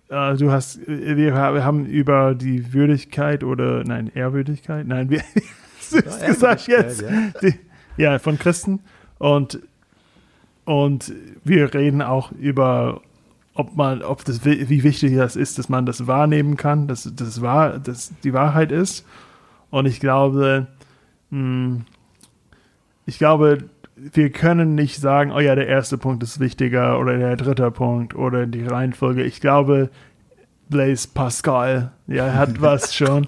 [0.08, 5.16] äh, du hast, wir, wir haben über die Würdigkeit oder, nein, Ehrwürdigkeit, nein, wie
[5.90, 7.02] du es gesagt jetzt?
[7.02, 7.42] Ehrwürdigkeit,
[7.96, 8.80] Die, ja, von Christen.
[9.18, 9.60] Und,
[10.64, 11.12] und
[11.44, 13.00] wir reden auch über,
[13.54, 17.10] ob man, ob das, wi- wie wichtig das ist, dass man das wahrnehmen kann, dass
[17.14, 19.06] das wahr, dass die Wahrheit ist.
[19.70, 20.66] Und ich glaube,
[21.30, 21.80] mh,
[23.06, 23.64] ich glaube,
[23.96, 28.14] wir können nicht sagen, oh ja, der erste Punkt ist wichtiger oder der dritte Punkt
[28.14, 29.24] oder die Reihenfolge.
[29.24, 29.90] Ich glaube,
[30.68, 33.26] Blaise Pascal, ja, er hat was schon.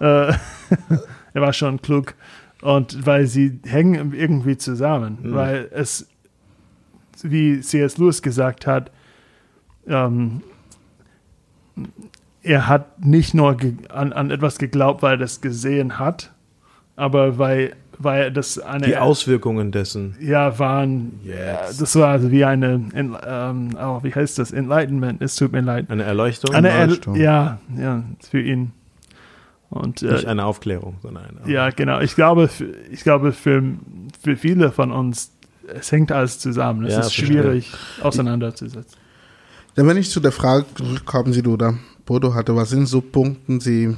[0.00, 0.32] Äh,
[1.34, 2.14] er war schon klug.
[2.60, 6.08] Und weil sie hängen irgendwie zusammen, weil es,
[7.22, 7.98] wie C.S.
[7.98, 8.92] Lewis gesagt hat,
[9.88, 10.42] ähm,
[12.42, 13.56] er hat nicht nur
[13.88, 16.32] an, an etwas geglaubt, weil er das gesehen hat,
[16.94, 20.16] aber weil, weil das eine Die Auswirkungen dessen.
[20.20, 21.76] ja, waren, Yes.
[21.78, 25.90] das war also wie eine, ähm, oh, wie heißt das, Enlightenment, es tut mir leid.
[25.90, 26.54] Eine Erleuchtung.
[26.54, 27.16] Eine, Erleuchtung.
[27.16, 28.72] ja, ja, für ihn.
[29.70, 31.50] Und nicht äh, eine Aufklärung, sondern eine.
[31.52, 33.62] ja, genau, ich glaube, für, ich glaube für,
[34.22, 35.32] für viele von uns,
[35.66, 36.84] es hängt alles zusammen.
[36.84, 37.26] Es Ja, ist verstehe.
[37.42, 38.98] schwierig auseinanderzusetzen.
[39.74, 41.72] Dann wenn ich zu der Frage zurückkommen, die du da
[42.04, 43.96] Bodo hatte, was sind so Punkte, die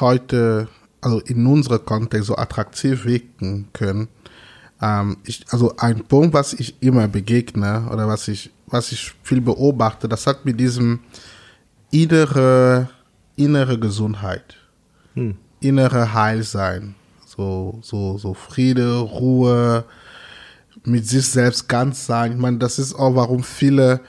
[0.00, 0.68] heute,
[1.02, 4.08] also in unserem Kontext so attraktiv wirken können?
[4.80, 9.42] Ähm, ich, also ein Punkt, was ich immer begegne oder was ich, was ich viel
[9.42, 11.00] beobachte, das hat mit diesem
[11.90, 12.88] innere,
[13.36, 14.56] innere Gesundheit,
[15.14, 15.36] Hm.
[15.60, 16.94] innere Heilsein,
[17.26, 19.84] so, so, so Friede, Ruhe,
[20.84, 22.32] mit sich selbst ganz sein.
[22.32, 24.00] Ich meine, das ist auch, warum viele,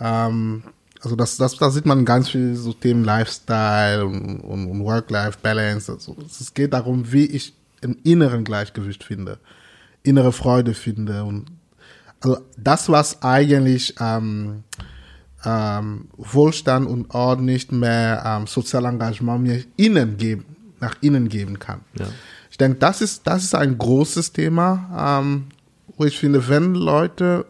[0.00, 0.62] ähm,
[1.02, 5.92] also das, das, da sieht man ganz viel so Themen Lifestyle und, und, und Work-Life-Balance.
[5.92, 9.38] Also es geht darum, wie ich im inneren Gleichgewicht finde,
[10.04, 11.46] innere Freude finde und
[12.20, 14.62] also das, was eigentlich ähm,
[15.44, 20.44] ähm, Wohlstand und Ort nicht mehr ähm, sozial Engagement mir innen geben,
[20.78, 21.80] nach innen geben kann.
[21.98, 22.06] Ja.
[22.48, 25.46] Ich denke, das ist, das ist ein großes Thema, ähm,
[25.96, 27.44] wo ich finde, wenn Leute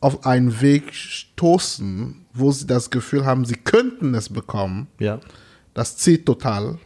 [0.00, 5.20] auf einen Weg stoßen, wo sie das Gefühl haben, sie könnten es bekommen, Ja.
[5.74, 6.78] das zieht total.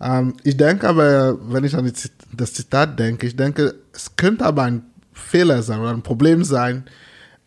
[0.00, 4.44] Ähm, ich denke aber, wenn ich an Zit- das Zitat denke, ich denke, es könnte
[4.44, 4.82] aber ein
[5.12, 6.84] Fehler sein oder ein Problem sein,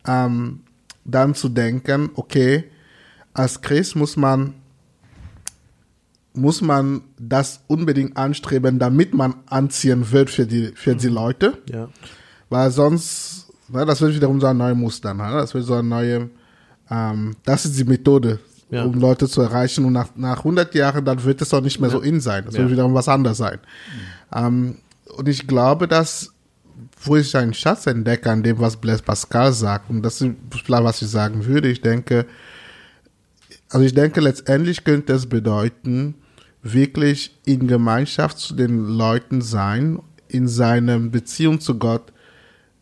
[0.06, 0.60] ähm,
[1.04, 2.64] dann zu denken, okay,
[3.32, 4.54] als Christ muss man
[6.32, 11.58] muss man das unbedingt anstreben, damit man anziehen wird für die, für die Leute.
[11.68, 11.88] Ja.
[12.48, 15.14] Weil sonst, das wird wiederum so ein neues Muster.
[15.14, 15.28] Ne?
[15.32, 16.30] Das wird so ein neue,
[16.90, 18.38] ähm, das ist die Methode,
[18.70, 18.84] Ja.
[18.84, 19.84] um Leute zu erreichen.
[19.84, 22.44] Und nach, nach 100 Jahren, dann wird es auch nicht mehr so in sein.
[22.44, 22.60] Das Ja.
[22.60, 23.58] wird wiederum was anderes sein.
[24.34, 24.76] Ähm,
[25.16, 26.32] und ich glaube, dass,
[27.02, 30.30] wo ich einen Schatz entdecke an dem, was Blaise Pascal sagt, und das ist
[30.64, 32.26] vielleicht, was ich sagen würde, ich denke,
[33.70, 36.14] also ich denke, letztendlich könnte es bedeuten,
[36.62, 42.12] wirklich in Gemeinschaft zu den Leuten sein, in seiner Beziehung zu Gott,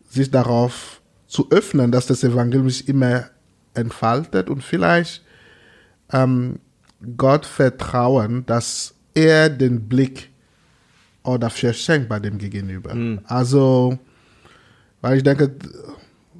[0.09, 3.25] sich darauf zu öffnen, dass das Evangelium nicht immer
[3.73, 5.23] entfaltet und vielleicht
[6.11, 6.59] ähm,
[7.15, 10.29] Gott vertrauen, dass er den Blick
[11.23, 12.91] auch dafür schenkt bei dem Gegenüber.
[13.25, 13.97] Also,
[15.01, 15.55] weil ich denke,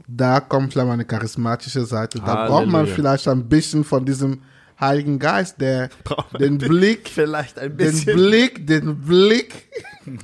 [0.07, 2.19] da kommt vielleicht meine charismatische Seite.
[2.19, 2.95] Da braucht man Halleluja.
[2.95, 4.41] vielleicht ein bisschen von diesem
[4.79, 5.89] Heiligen Geist, der
[6.39, 9.67] den Blick, Vielleicht ein den Blick, den Blick,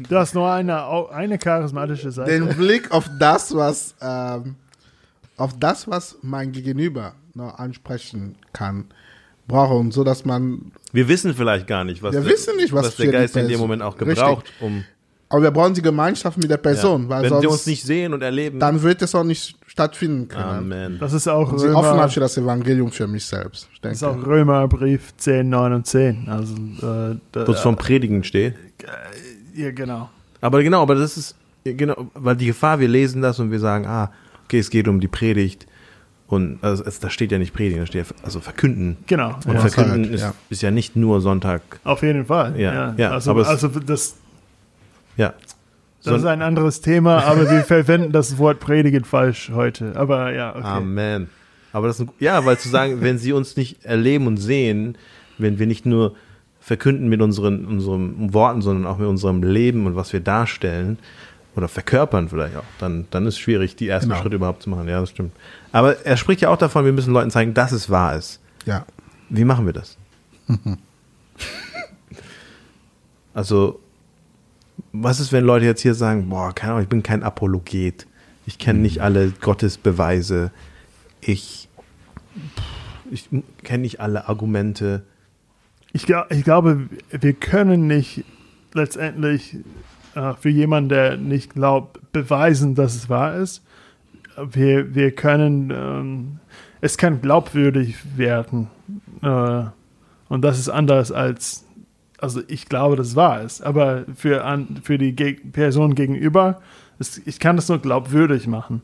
[0.10, 2.32] Das ist nur eine, eine charismatische Seite.
[2.32, 4.56] den Blick auf das, was, ähm,
[5.38, 8.86] auf das, was mein Gegenüber noch ansprechen kann,
[9.48, 12.74] brauche und so, dass man Wir wissen vielleicht gar nicht, was, Wir der, wissen nicht,
[12.74, 14.16] was was der Geist in dem Moment auch Richtig.
[14.16, 14.86] gebraucht, um
[15.30, 17.10] Aber wir brauchen die Gemeinschaft mit der Person, ja.
[17.10, 18.60] weil wenn sonst wir uns nicht sehen und erleben.
[18.60, 20.44] dann wird es auch nicht stattfinden können.
[20.72, 20.98] Amen.
[21.00, 23.68] das ist auch Und sie offen Römer, hat für das Evangelium für mich selbst.
[23.74, 26.28] Ich das ist auch Römerbrief 10, 9 und 10.
[26.30, 28.54] Also, äh, Wo es vom Predigen steht.
[29.56, 30.10] ja, genau.
[30.42, 33.88] Aber genau, aber das ist genau, weil die Gefahr, wir lesen das und wir sagen,
[33.88, 34.12] ah,
[34.46, 35.66] okay, es geht um die Predigt
[36.28, 38.98] und also es, da steht ja nicht Predigen, da steht ja, also verkünden.
[39.08, 39.36] Genau.
[39.46, 39.60] Und Ja.
[39.62, 40.34] verkünden Wahrheit, ist, ja.
[40.52, 42.60] ist ja nicht nur Sonntag, Auf jeden Fall.
[42.60, 44.16] Ja, ja, also, aber es- also das,
[45.18, 45.34] ja.
[46.04, 49.96] das ist ein anderes Thema, aber wir verwenden das Wort predigen falsch heute.
[49.96, 50.64] Aber ja, okay.
[50.64, 51.30] Amen.
[51.74, 54.98] Aber das ist ein, ja, weil zu sagen, wenn sie uns nicht erleben und sehen,
[55.38, 56.16] wenn wir nicht nur
[56.62, 60.98] verkünden mit unseren, unseren Worten, sondern auch mit unserem Leben und was wir darstellen
[61.56, 64.22] oder verkörpern vielleicht auch, dann, dann ist es schwierig, die ersten Genau.
[64.22, 64.88] Schritte überhaupt zu machen.
[64.88, 65.32] Ja, das stimmt.
[65.72, 68.40] Aber er spricht ja auch davon, wir müssen Leuten zeigen, dass es wahr ist.
[68.66, 68.86] Ja.
[69.30, 69.98] Wie machen wir das?
[73.34, 73.80] also,
[74.92, 78.08] was ist, wenn Leute jetzt hier sagen, boah, keine Ahnung, ich bin kein Apologet.
[78.46, 80.52] Ich kenne nicht alle Gottesbeweise.
[81.22, 81.68] Ich,
[83.12, 83.30] ich
[83.64, 85.04] kenne nicht alle Argumente.
[85.94, 88.24] Ich, ich glaube, wir können nicht
[88.74, 89.58] letztendlich
[90.16, 93.64] äh, für jemanden, der nicht glaubt, beweisen, dass es wahr ist.
[94.52, 96.40] Wir, wir können, ähm,
[96.82, 98.68] es kann glaubwürdig werden.
[99.22, 99.64] Äh,
[100.28, 101.65] und das ist anders als,
[102.20, 103.62] also ich glaube, dass es wahr ist.
[103.62, 106.62] Aber für, an, für die Geg Person gegenüber,
[107.00, 108.82] es, ich kann das nur glaubwürdig machen.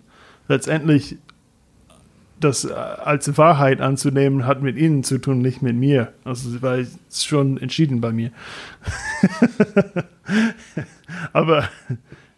[0.48, 1.18] Letztendlich
[2.40, 6.14] das äh, als Wahrheit anzunehmen, hat mit ihnen zu tun, nicht mit mir.
[6.24, 8.32] Also, es ist schon entschieden bei mir.
[11.34, 11.70] Aber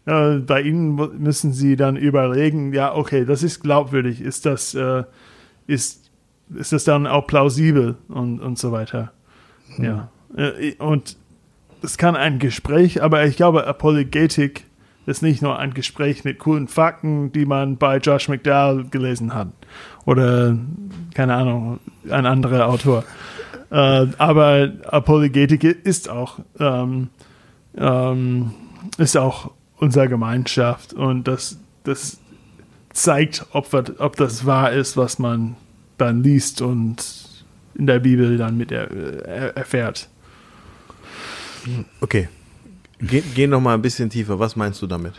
[0.06, 5.04] äh, bei ihnen müssen sie dann überlegen, ja, okay, das ist glaubwürdig, ist das, äh,
[5.68, 6.12] ist,
[6.54, 9.14] ist das dann auch plausibel und, und so weiter.
[9.78, 10.10] Ja.
[10.38, 11.18] Äh, und
[11.82, 14.66] es kann ein Gespräch, aber ich glaube, Apologetik
[15.06, 19.50] ist nicht nur ein Gespräch mit coolen Fakten, die man bei Josh McDowell gelesen hat.
[20.06, 20.58] Oder,
[21.14, 23.04] keine Ahnung, ein anderer Autor.
[23.70, 27.10] Äh, aber Apologetik ist auch, ähm,
[27.78, 28.52] ähm,
[28.98, 32.20] ist auch unsere Gemeinschaft und das, das
[32.94, 35.56] zeigt, ob, wir- ob das wahr ist, was man
[35.98, 37.04] dann liest und
[37.76, 40.08] in der Bibel dann mit er, er, erfährt.
[42.02, 42.30] Okay.
[43.00, 44.40] Geh, geh noch mal ein bisschen tiefer.
[44.40, 45.14] Was meinst du damit?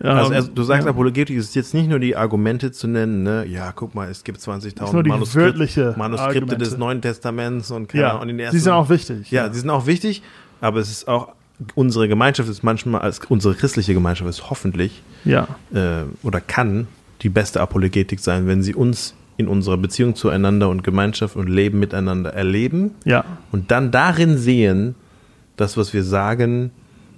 [0.00, 0.90] Also, Ähm, also du sagst, ja.
[0.90, 3.44] Apologetik ist jetzt nicht nur die Argumente zu nennen, ne?
[3.46, 5.58] Ja, guck mal, es gibt Ist nur 20.000 die Manuskript,
[5.96, 6.56] Manuskripte Argumente.
[6.56, 9.30] des Neuen Testaments und keine Ja, Ahnung, und in den die sind auch wichtig.
[9.30, 10.22] Ja, die sind auch wichtig,
[10.60, 11.28] aber es ist auch,
[11.76, 16.88] unsere Gemeinschaft ist manchmal, als unsere christliche Gemeinschaft ist hoffentlich ja, äh, oder kann
[17.20, 21.78] die beste Apologetik sein, wenn sie uns in unserer Beziehung zueinander und Gemeinschaft und Leben
[21.78, 24.96] miteinander erleben ja, und dann darin sehen,
[25.62, 26.72] das, was wir sagen,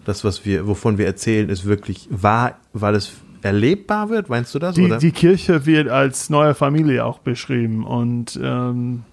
[0.05, 4.29] das, was wir, wovon wir erzählen, ist wirklich wahr, weil es erlebbar wird.
[4.29, 4.75] Meinst du das?
[4.75, 4.99] Die, oder?
[4.99, 9.05] die Kirche wird als neue Familie auch beschrieben und, ähm,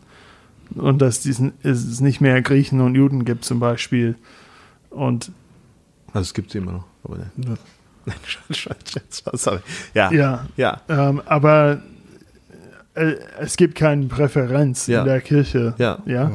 [0.75, 4.15] und dass diesen, es nicht mehr Griechen und Juden gibt zum Beispiel.
[4.89, 5.31] Und
[6.07, 6.85] also es gibt sie immer noch.
[7.05, 7.57] Aber ne.
[8.51, 9.59] Schatz, sorry.
[9.93, 11.81] Ja, ja, ja, ähm, aber
[12.95, 15.01] äh, es gibt keine Präferenz Ja.
[15.01, 15.73] in der Kirche.
[15.77, 15.99] ja.
[16.05, 16.31] Ja.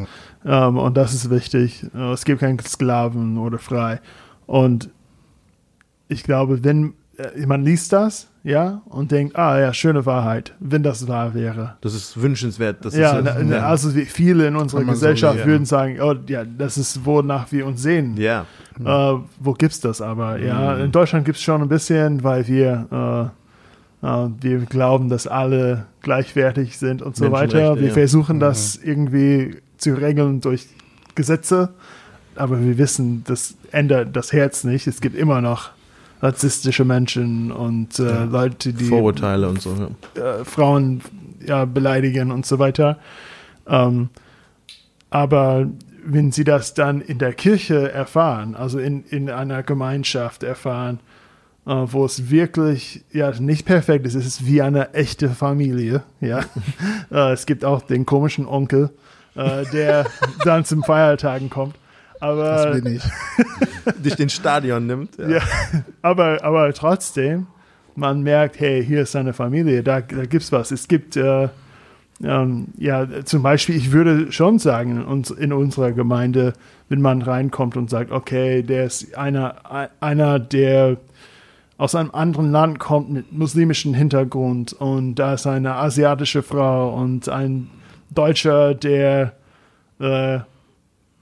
[0.46, 1.84] Ähm, und das ist wichtig.
[1.94, 4.00] Äh, Es gibt keinen Sklaven oder frei.
[4.46, 4.90] Und
[6.08, 10.84] ich glaube, wenn äh, man liest das, ja, und denkt, ah ja, schöne Wahrheit, wenn
[10.84, 11.74] das wahr wäre.
[11.80, 12.84] Das ist wünschenswert.
[12.84, 15.48] Das Ja, ist, na, na, also wie viele in unserer man so Gesellschaft lesen.
[15.50, 18.16] würden sagen, oh ja, das ist wonach wir uns sehen.
[18.16, 18.46] ja.
[18.78, 20.38] Äh, wo gibt's das aber?
[20.38, 23.32] Ja, in Deutschland gibt's schon ein bisschen, weil wir
[24.02, 27.76] äh, äh, wir glauben, dass alle gleichwertig sind und so weiter.
[27.80, 27.92] Wir ja.
[27.94, 30.66] versuchen das irgendwie zu regeln durch
[31.14, 31.70] Gesetze,
[32.34, 34.86] aber wir wissen, das ändert das Herz nicht.
[34.86, 35.70] Es gibt immer noch
[36.22, 39.90] rassistische Menschen und äh, Leute, die Vorurteile und so.
[40.16, 40.40] Ja.
[40.40, 41.02] äh, Frauen
[41.46, 42.98] ja, beleidigen und so weiter.
[43.66, 44.08] Ähm,
[45.10, 45.66] aber
[46.04, 51.00] wenn sie das dann in der Kirche erfahren, also in, in einer Gemeinschaft erfahren,
[51.66, 54.14] äh, wo es wirklich ja nicht perfekt ist.
[54.14, 56.02] Es ist wie eine echte Familie.
[56.20, 56.40] Ja,
[57.10, 58.90] äh, es gibt auch den komischen Onkel,
[59.36, 60.06] äh, der
[60.44, 61.76] dann zum Feiertagen kommt.
[62.20, 63.02] Aber Das bin ich.
[64.04, 65.16] Dich den Stadion nimmt.
[65.18, 65.40] ja,
[66.02, 67.46] aber, aber trotzdem,
[67.94, 70.70] man merkt, hey, hier ist eine Familie, da, da gibt es was.
[70.70, 71.48] Es gibt, äh,
[72.22, 76.54] ähm, ja, zum Beispiel, ich würde schon sagen, in, uns, in unserer Gemeinde,
[76.88, 80.96] wenn man reinkommt und sagt, okay, der ist einer, einer, der
[81.78, 87.28] aus einem anderen Land kommt mit muslimischem Hintergrund und da ist eine asiatische Frau und
[87.28, 87.68] ein
[88.16, 89.34] Deutscher, der
[90.00, 90.38] äh,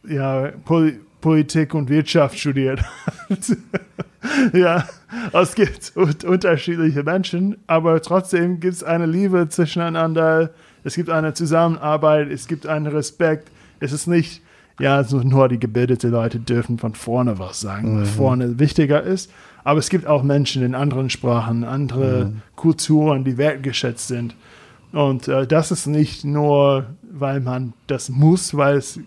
[0.09, 2.85] ja, Pol Politik und Wirtschaft studiert.
[4.52, 4.87] ja,
[5.33, 10.50] es gibt un unterschiedliche Menschen, aber trotzdem gibt es eine Liebe zwischeneinander,
[10.85, 13.50] es gibt eine Zusammenarbeit, es gibt einen Respekt.
[13.80, 14.42] Es ist nicht,
[14.78, 19.33] ja, nur die gebildeten Leute dürfen von vorne was sagen, weil vorne wichtiger ist.
[19.64, 24.37] Aber es gibt auch Menschen in anderen Sprachen, andere Kulturen, die wertgeschätzt sind.
[24.94, 29.00] Und äh, das ist nicht nur, weil man das muss, weil es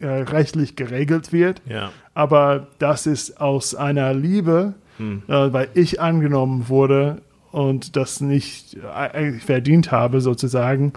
[0.00, 1.90] äh, rechtlich geregelt wird, Ja.
[2.12, 8.86] aber das ist aus einer Liebe, äh, weil ich angenommen wurde und das nicht äh,
[9.14, 10.92] eigentlich verdient habe, sozusagen.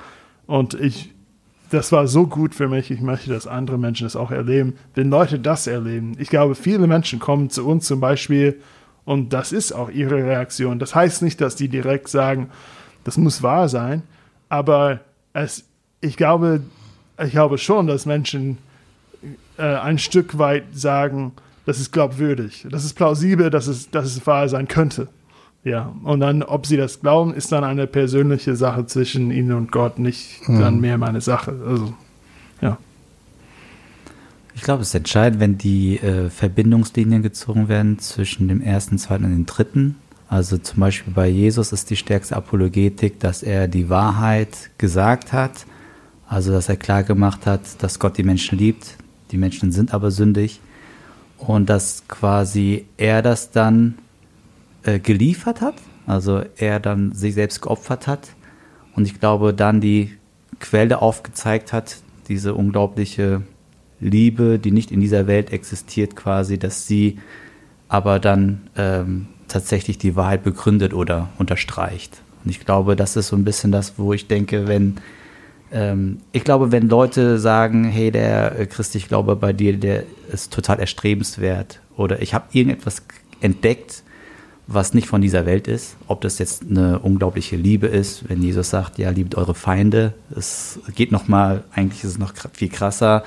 [0.47, 1.13] Und ich,
[1.69, 2.89] das war so gut für mich.
[2.91, 4.73] Ich möchte, dass andere Menschen das auch erleben.
[4.95, 8.59] Wenn Leute das erleben, ich glaube, viele Menschen kommen zu uns zum Beispiel
[9.05, 10.79] und das ist auch ihre Reaktion.
[10.79, 12.49] Das heißt nicht, dass die direkt sagen,
[13.03, 14.03] das muss wahr sein,
[14.49, 14.99] aber
[15.33, 15.65] es,
[16.01, 16.61] ich glaube,
[17.23, 18.57] ich glaube schon, dass Menschen
[19.57, 21.33] äh, ein Stück weit sagen,
[21.65, 25.07] das ist glaubwürdig, das ist plausibel, dass es, dass es wahr sein könnte.
[25.63, 29.71] Ja, und dann, ob sie das glauben, ist dann eine persönliche Sache zwischen ihnen und
[29.71, 31.53] Gott, nicht dann mehr meine Sache.
[31.67, 31.93] Also,
[32.61, 32.77] ja.
[34.55, 39.25] Ich glaube, es ist entscheidend, wenn die äh, Verbindungslinien gezogen werden zwischen dem ersten, zweiten
[39.25, 39.95] und dem dritten.
[40.29, 45.65] Also zum Beispiel bei Jesus ist die stärkste Apologetik, dass er die Wahrheit gesagt hat.
[46.27, 48.95] Also dass er klar gemacht hat, dass Gott die Menschen liebt.
[49.31, 50.61] Die Menschen sind aber sündig.
[51.39, 53.95] Und dass quasi er das dann
[54.83, 55.75] äh, geliefert hat.
[56.05, 58.29] Also er dann sich selbst geopfert hat.
[58.95, 60.15] Und ich glaube, dann die
[60.59, 63.41] Quelle aufgezeigt hat, diese unglaubliche
[63.99, 67.17] Liebe, die nicht in dieser Welt existiert, quasi, dass sie
[67.87, 72.21] aber dann ähm, tatsächlich die Wahrheit begründet oder unterstreicht.
[72.43, 74.97] Und ich glaube, das ist so ein bisschen das, wo ich denke, wenn
[75.71, 80.03] ähm, ich glaube, wenn Leute sagen, hey, der äh, Christ, ich glaube bei dir, der
[80.31, 83.03] ist total erstrebenswert oder ich habe irgendetwas
[83.41, 84.03] entdeckt,
[84.67, 88.69] was nicht von dieser Welt ist, ob das jetzt eine unglaubliche Liebe ist, wenn Jesus
[88.69, 93.23] sagt, ja, liebt eure Feinde, es geht noch mal, eigentlich ist es noch viel krasser,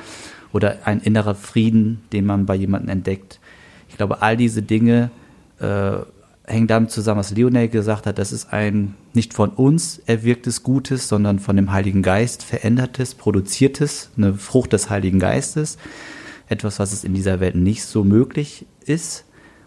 [0.52, 3.40] oder ein innerer Frieden, den man bei jemandem entdeckt.
[3.88, 5.10] Ich glaube, all diese Dinge
[5.62, 6.04] äh,
[6.44, 11.08] hängen damit zusammen, was Lionel gesagt hat, das ist ein nicht von uns erwirktes Gutes,
[11.08, 15.78] sondern von dem Heiligen Geist verändertes, produziertes, eine Frucht des Heiligen Geistes,
[16.48, 19.24] etwas, was es in dieser Welt nicht so möglich ist.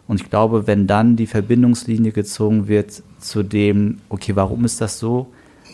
[0.08, 5.00] Und ich glaube, wenn dann die Verbindungslinie gezogen wird zu dem, okay, warum ist das
[5.00, 5.28] so?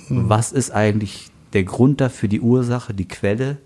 [0.09, 3.57] Was ist eigentlich der Grund dafür, die Ursache, die Quelle?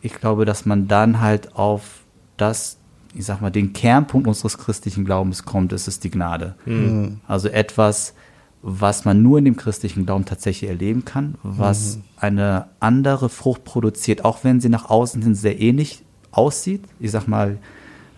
[0.00, 2.04] Ich glaube, dass man dann halt auf
[2.36, 2.77] das,
[3.14, 6.54] ich sag mal, den Kernpunkt unseres christlichen Glaubens kommt, ist die Gnade.
[7.26, 8.14] Also etwas,
[8.62, 14.24] was man nur in dem christlichen Glauben tatsächlich erleben kann, was eine andere Frucht produziert,
[14.24, 16.82] auch wenn sie nach außen hin sehr ähnlich aussieht.
[17.00, 17.58] Ich sag mal,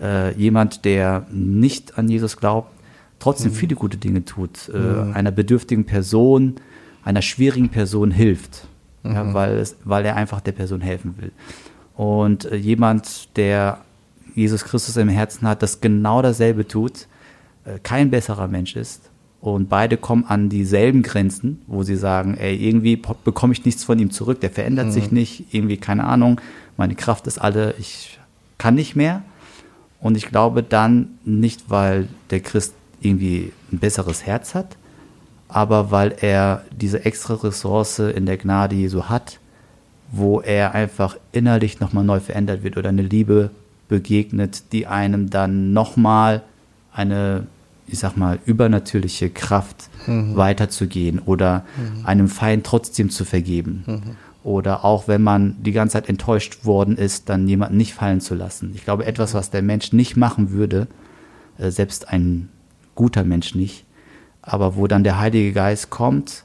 [0.01, 2.73] äh, jemand, der nicht an Jesus glaubt,
[3.19, 6.57] trotzdem viele gute Dinge tut, äh, einer bedürftigen Person,
[7.05, 8.67] einer schwierigen Person hilft,
[9.05, 11.33] ja, weil, es, weil er einfach der Person helfen will.
[11.97, 13.81] Und äh, jemand, der
[14.35, 17.07] Jesus Christus im Herzen hat, das genau dasselbe tut,
[17.65, 19.11] äh, kein besserer Mensch ist.
[19.41, 23.99] Und beide kommen an dieselben Grenzen, wo sie sagen, ey, irgendwie bekomme ich nichts von
[23.99, 26.41] ihm zurück, der verändert sich nicht, irgendwie, keine Ahnung,
[26.77, 28.19] meine Kraft ist alle, ich
[28.59, 29.23] kann nicht mehr.
[29.99, 34.77] Und ich glaube dann nicht, weil der Christ irgendwie ein besseres Herz hat,
[35.49, 39.41] aber weil er diese extra Ressource in der Gnade Jesu hat,
[40.13, 43.51] wo er einfach innerlich nochmal neu verändert wird oder eine Liebe
[43.91, 46.43] begegnet, die einem dann nochmal
[46.93, 47.47] eine,
[47.87, 51.65] ich sag mal, übernatürliche Kraft weiterzugehen oder
[52.05, 53.85] einem Feind trotzdem zu vergeben.
[54.43, 58.35] Oder auch wenn man die ganze Zeit enttäuscht worden ist, dann jemanden nicht fallen zu
[58.35, 58.73] lassen.
[58.75, 60.87] Ich glaube, etwas, was der Mensch nicht machen würde,
[61.59, 62.49] äh, selbst ein
[62.95, 63.85] guter Mensch nicht,
[64.41, 66.45] aber wo dann der Heilige Geist kommt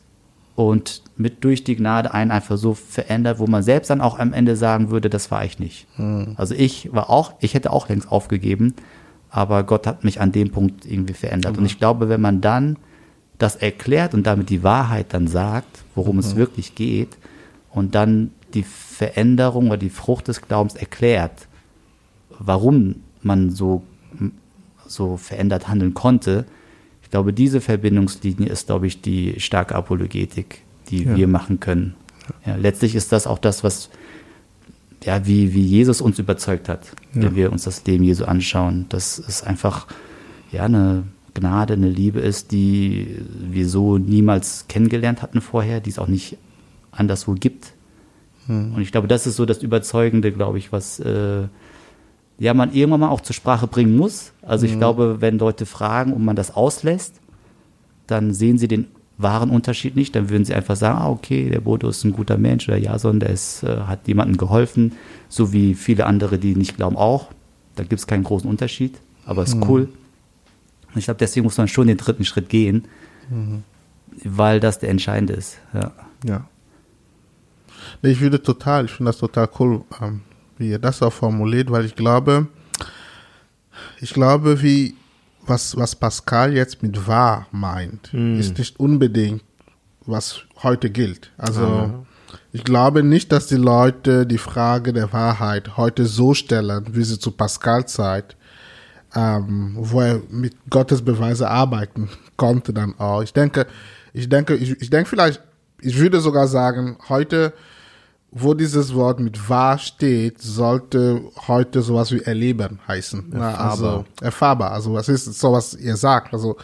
[0.56, 4.34] und mit durch die Gnade einen einfach so verändert, wo man selbst dann auch am
[4.34, 5.86] Ende sagen würde, das war ich nicht.
[6.38, 8.74] Also ich war auch, ich hätte auch längst aufgegeben,
[9.30, 11.58] aber Gott hat mich an dem Punkt irgendwie verändert.
[11.58, 12.78] Und ich glaube, wenn man dann
[13.38, 17.18] das erklärt und damit die Wahrheit dann sagt, worum es wirklich geht,
[17.76, 21.48] und dann die Veränderung oder die Frucht des Glaubens erklärt,
[22.40, 23.84] warum man so,
[24.88, 26.46] so verändert handeln konnte,
[27.06, 31.16] ich glaube, diese Verbindungslinie ist, glaube ich, die starke Apologetik, die Ja.
[31.16, 31.94] wir machen können.
[32.48, 33.92] Ja, letztlich ist das auch das, was,
[35.04, 36.82] ja, wie, wie Jesus uns überzeugt hat,
[37.14, 38.88] wenn wir uns das Leben Jesu anschauen.
[38.90, 39.86] Dass es einfach,
[40.52, 41.04] ja, eine
[41.36, 46.38] Gnade, eine Liebe ist, die wir so niemals kennengelernt hatten vorher, die es auch nicht
[46.92, 47.74] anderswo gibt.
[48.48, 51.44] Und ich glaube, das ist so das Überzeugende, glaube ich, was äh,
[52.38, 54.32] ja man irgendwann mal auch zur Sprache bringen muss.
[54.42, 57.20] Also ich glaube, wenn Leute fragen und man das auslässt,
[58.08, 60.16] dann sehen sie den wahren Unterschied nicht.
[60.16, 63.20] Dann würden sie einfach sagen, ah, okay, der Bodo ist ein guter Mensch oder Jason,
[63.20, 64.94] der ist, äh, hat jemandem geholfen,
[65.30, 67.32] so wie viele andere, die nicht glauben, auch.
[67.76, 69.90] Da gibt es keinen großen Unterschied, aber ist cool.
[70.94, 72.86] Und ich glaube, deswegen muss man schon den dritten Schritt gehen,
[74.24, 75.58] weil das der entscheidende ist.
[75.74, 75.92] Ja.
[76.26, 76.48] Ja.
[78.02, 80.22] Nee, Ich würde total, ich finde das total cool, ähm,
[80.58, 82.48] wie ihr das auch formuliert, weil ich glaube,
[84.00, 84.96] ich glaube, wie,
[85.46, 89.44] was, was Pascal jetzt mit wahr meint, ist nicht unbedingt,
[90.06, 91.32] was heute gilt.
[91.38, 92.06] Also,
[92.52, 97.20] ich glaube nicht, dass die Leute die Frage der Wahrheit heute so stellen, wie sie
[97.20, 98.36] zu Pascal Zeit,
[99.14, 103.24] ähm, wo er mit Gottes Beweise arbeiten konnte dann auch.
[103.24, 103.68] Ich denke,
[104.14, 105.42] ich denke, ich, ich denke vielleicht,
[105.82, 107.54] ich würde sogar sagen, heute,
[108.38, 113.28] wo dieses Wort mit wahr steht, sollte heute sowas wie erleben heißen.
[113.30, 114.72] Na, also erfahrbar.
[114.72, 116.34] Also was ist so, was ihr sagt?
[116.34, 116.58] Also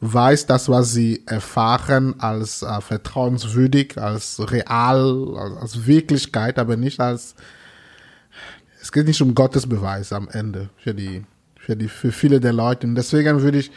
[0.00, 7.00] weiß das, was sie erfahren, als äh, vertrauenswürdig, als real, als, als Wirklichkeit, aber nicht
[7.00, 7.34] als
[8.80, 11.24] es geht nicht um Gottesbeweis am Ende für die,
[11.58, 12.86] für die, für viele der Leute.
[12.86, 13.72] Und deswegen würde ich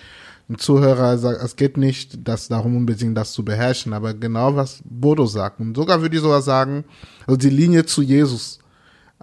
[0.51, 4.81] dem Zuhörer sagen, es geht nicht dass darum unbedingt das zu beherrschen, aber genau was
[4.83, 5.61] Bodo sagt.
[5.61, 6.83] Und sogar würde ich sogar sagen,
[7.25, 8.59] also die Linie zu Jesus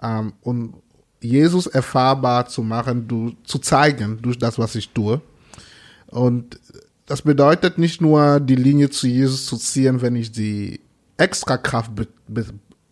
[0.01, 0.73] ähm, und
[1.21, 5.21] Jesus erfahrbar zu machen, du, zu zeigen durch das, was ich tue.
[6.07, 6.59] Und
[7.05, 10.79] das bedeutet nicht nur die Linie zu Jesus zu ziehen, wenn ich die
[11.17, 12.45] Extrakraft be, be,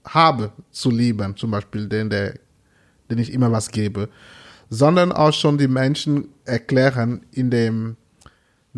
[0.06, 2.36] habe zu lieben, zum Beispiel den, der,
[3.10, 4.10] den ich immer was gebe,
[4.70, 7.96] sondern auch schon die Menschen erklären in dem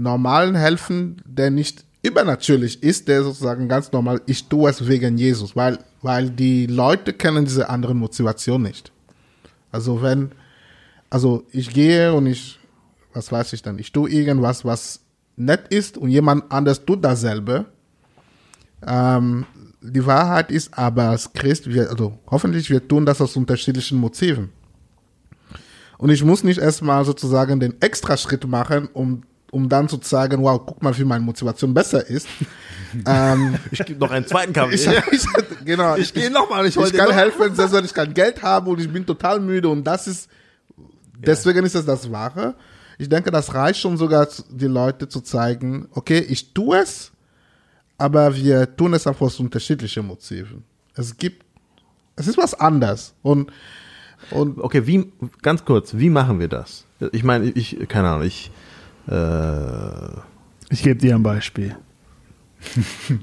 [0.01, 5.55] normalen Helfen, der nicht übernatürlich ist, der sozusagen ganz normal, ich tue es wegen Jesus,
[5.55, 8.91] weil, weil die Leute kennen diese anderen Motivation nicht.
[9.71, 10.31] Also wenn,
[11.09, 12.59] also ich gehe und ich,
[13.13, 15.01] was weiß ich dann, ich tue irgendwas, was
[15.35, 17.65] nett ist und jemand anders tut dasselbe.
[18.85, 19.45] Ähm,
[19.81, 24.49] die Wahrheit ist aber als Christ, wir, also hoffentlich wir tun das aus unterschiedlichen Motiven.
[25.97, 30.61] Und ich muss nicht erstmal sozusagen den Extraschritt machen, um, um dann zu zeigen, wow,
[30.65, 32.27] guck mal, wie meine Motivation besser ist.
[33.05, 34.75] ähm, Ich gebe noch einen zweiten Kaffee.
[34.75, 35.25] ich, ich,
[35.65, 38.69] genau, Ich gehe nochmal, ich ich kann noch- helfen, selbst wenn ich kein Geld habe
[38.69, 40.29] und ich bin total müde und das ist,
[41.17, 42.55] deswegen ist das das Wahre.
[42.97, 47.11] Ich denke, das reicht schon sogar, die Leute zu zeigen, okay, ich tue es,
[47.97, 50.63] aber wir tun es einfach aus unterschiedlichen Motiven.
[50.95, 51.45] Es gibt,
[52.17, 53.51] es ist was anders und,
[54.31, 56.85] und Okay, wie, ganz kurz, wie machen wir das?
[57.13, 58.51] Ich meine, ich, keine Ahnung, ich,
[59.09, 60.19] äh,
[60.69, 61.75] Ich gebe dir ein Beispiel.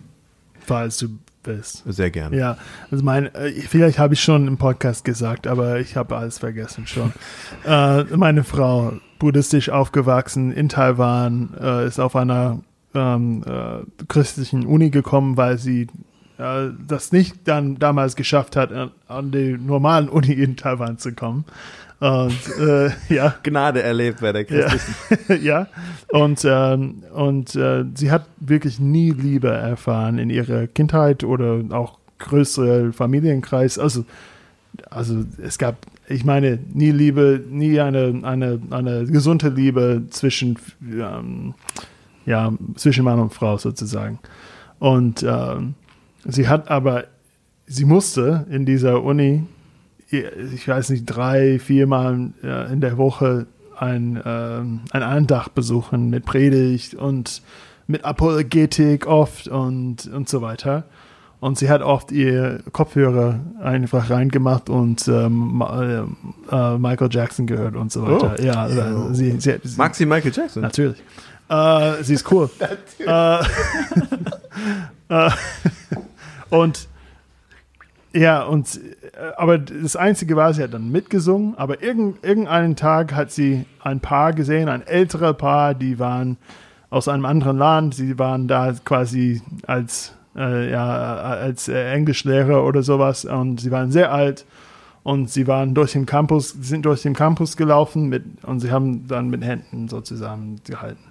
[0.61, 1.85] Falls du bist.
[1.87, 2.37] sehr gerne.
[2.37, 2.57] Ja,
[2.91, 6.87] also mein, äh, vielleicht habe ich schon im Podcast gesagt, aber ich habe alles vergessen
[6.87, 7.13] schon.
[7.65, 12.61] äh, meine Frau, buddhistisch aufgewachsen in Taiwan, äh, ist auf einer
[12.95, 15.87] ähm, äh, christlichen Uni gekommen, weil sie
[16.39, 21.13] äh, das nicht dann damals geschafft hat, an, an die normalen Uni in Taiwan zu
[21.13, 21.45] kommen.
[21.99, 25.43] Und äh, ja, Gnade erlebt bei der christlichen.
[25.43, 25.67] ja,
[26.09, 31.99] und, ähm, und äh, sie hat wirklich nie Liebe erfahren in ihrer Kindheit oder auch
[32.19, 33.79] größere Familienkreis.
[33.79, 34.05] Also,
[34.91, 35.77] also es gab,
[36.07, 41.55] ich meine, nie Liebe, nie eine, eine, eine gesunde Liebe zwischen, ähm,
[42.27, 44.19] ja, zwischen Mann und Frau sozusagen.
[44.79, 45.75] Und ähm,
[46.29, 47.05] sie hat aber,
[47.67, 49.45] sie musste in dieser Uni
[50.09, 53.47] ich weiß nicht, drei, viermal äh, in der Woche
[53.77, 57.43] ein, ähm, ein Andacht besuchen mit Predigt und
[57.89, 60.85] mit Apologetik oft und, und so weiter.
[61.41, 66.07] Und sie hat oft ihr Kopfhörer einfach reingemacht und ähm, Ma-
[66.53, 68.37] äh, Michael Jackson gehört und so weiter.
[68.39, 68.43] Oh.
[68.43, 70.63] Ja, äh, sie, sie, sie, Mag sie Michael Jackson?
[70.63, 71.03] Natürlich.
[71.49, 72.49] Äh, sie ist cool.
[73.01, 73.39] äh,
[75.09, 75.31] äh,
[76.51, 76.89] und
[78.13, 83.13] Ja, und äh, aber das Einzige war, sie hat dann mitgesungen, aber irgend, irgendeinen Tag
[83.13, 86.39] hat sie ein Paar gesehen, ein älterer Paar, die waren
[86.89, 92.83] aus einem anderen Land, sie waren da quasi als, äh, ja, als äh, Englischlehrer oder
[92.83, 94.47] sowas und sie waren sehr alt
[95.03, 99.07] und sie waren durch den Campus, sind durch den Campus gelaufen mit, und sie haben
[99.09, 101.05] dann mit Händen so zusammengehalten.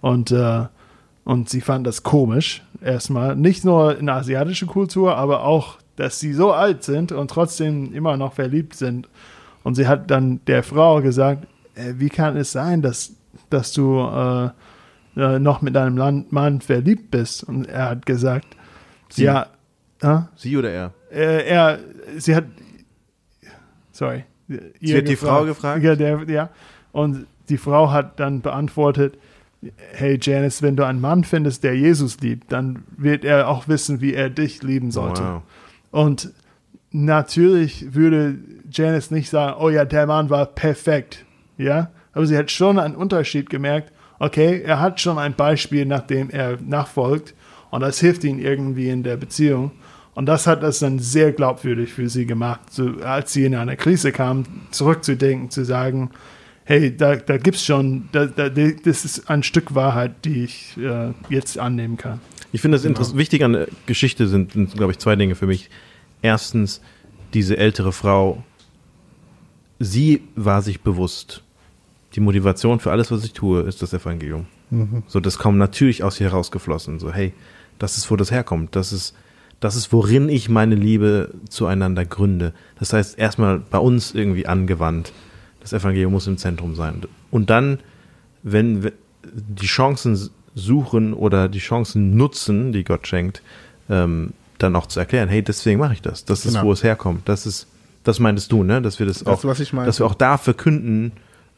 [0.00, 0.64] Und, äh,
[1.24, 3.36] und sie fanden das komisch, erstmal.
[3.36, 7.92] Nicht nur in der asiatischen Kultur, aber auch dass sie so alt sind und trotzdem
[7.92, 9.08] immer noch verliebt sind.
[9.64, 13.14] Und sie hat dann der Frau gesagt, äh, wie kann es sein, dass,
[13.50, 14.50] dass du äh,
[15.16, 17.42] äh, noch mit deinem Land Mann verliebt bist?
[17.44, 18.56] Und er hat gesagt,
[19.08, 19.24] Sie.
[19.24, 19.46] ja,
[20.02, 20.92] äh, Sie oder er?
[21.10, 21.78] äh, er,
[22.18, 22.44] sie hat,
[23.90, 24.24] sorry.
[24.80, 25.82] Sie hat die Frau gefragt?
[25.82, 26.50] Ja, der, ja.
[26.92, 29.18] Und die Frau hat dann beantwortet,
[29.92, 34.00] hey Janice, wenn du einen Mann findest, der Jesus liebt, dann wird er auch wissen,
[34.00, 35.22] wie er dich lieben sollte.
[35.22, 35.42] Wow.
[35.90, 36.32] Und
[36.90, 38.38] natürlich würde
[38.70, 41.24] Janice nicht sagen, oh ja, der Mann war perfekt,
[41.56, 41.90] ja.
[42.12, 43.92] Aber sie hat schon einen Unterschied gemerkt.
[44.18, 47.34] Okay, er hat schon ein Beispiel, nach dem er nachfolgt,
[47.70, 49.72] und das hilft ihm irgendwie in der Beziehung.
[50.14, 53.76] Und das hat das dann sehr glaubwürdig für sie gemacht, so, als sie in eine
[53.76, 56.10] Krise kam, zurückzudenken, zu sagen,
[56.66, 60.76] hey, da, da gibt es schon, da, da, das ist ein Stück Wahrheit, die ich
[60.76, 62.20] äh, jetzt annehmen kann.
[62.52, 65.46] Ich finde das interess- wichtig an der Geschichte sind, sind glaube ich, zwei Dinge für
[65.46, 65.70] mich.
[66.22, 66.80] Erstens,
[67.34, 68.42] diese ältere Frau,
[69.78, 71.42] sie war sich bewusst,
[72.14, 74.46] die Motivation für alles, was ich tue, ist das Evangelium.
[75.06, 76.98] So, das kommt natürlich aus ihr herausgeflossen.
[76.98, 77.32] So, hey,
[77.78, 78.74] das ist, wo das herkommt.
[78.74, 79.14] Das ist,
[79.60, 82.52] das ist, worin ich meine Liebe zueinander gründe.
[82.80, 85.12] Das heißt, erstmal bei uns irgendwie angewandt.
[85.70, 87.02] Das Evangelium muss im Zentrum sein.
[87.32, 87.80] Und dann,
[88.44, 88.92] wenn wir
[89.32, 93.42] die Chancen suchen oder die Chancen nutzen, die Gott schenkt,
[93.90, 96.24] ähm, dann auch zu erklären, hey, deswegen mache ich das.
[96.24, 96.66] Das ist, Genau.
[96.66, 97.28] wo es herkommt.
[97.28, 97.66] Das ist,
[98.04, 98.80] das meintest du, ne?
[98.80, 99.54] Dass wir das, Das, auch,
[99.84, 101.12] dass wir auch da verkünden,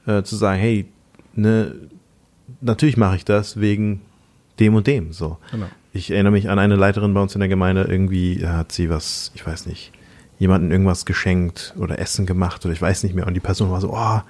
[0.07, 0.87] äh, zu sagen, hey,
[1.35, 1.75] ne,
[2.63, 4.01] natürlich mache ich das wegen
[4.59, 5.13] dem und dem.
[5.13, 5.37] So.
[5.51, 5.67] Genau.
[5.93, 9.33] Ich erinnere mich an eine Leiterin bei uns in der Gemeinde, irgendwie hat sie was,
[9.35, 9.93] ich weiß nicht,
[10.39, 13.27] jemanden irgendwas geschenkt oder Essen gemacht oder ich weiß nicht mehr.
[13.27, 14.21] Und die Person war so, oh,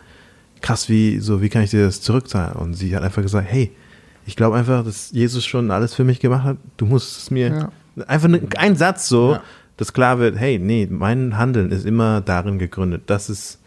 [0.60, 2.56] krass, wie, so, wie kann ich dir das zurückzahlen?
[2.56, 3.72] Und sie hat einfach gesagt, hey,
[4.26, 6.56] ich glaube einfach, dass Jesus schon alles für mich gemacht hat.
[6.76, 7.70] Du musst es mir
[8.06, 9.42] einfach ne, ein Satz so, Ja.
[9.76, 13.02] dass klar wird, hey, nee, mein Handeln ist immer darin gegründet.
[13.06, 13.58] Das ist,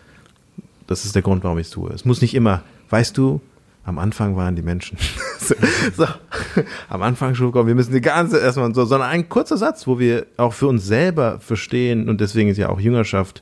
[0.88, 1.92] das ist der Grund, warum ich es tue.
[1.94, 3.42] Es muss nicht immer, weißt du,
[3.84, 4.98] am Anfang waren die Menschen.
[5.40, 5.56] so,
[5.96, 6.06] so,
[6.90, 10.00] am Anfang schon, komm, wir müssen die ganze erstmal so, sondern ein kurzer Satz, wo
[10.00, 13.42] wir auch für uns selber verstehen und deswegen ist ja auch Jüngerschaft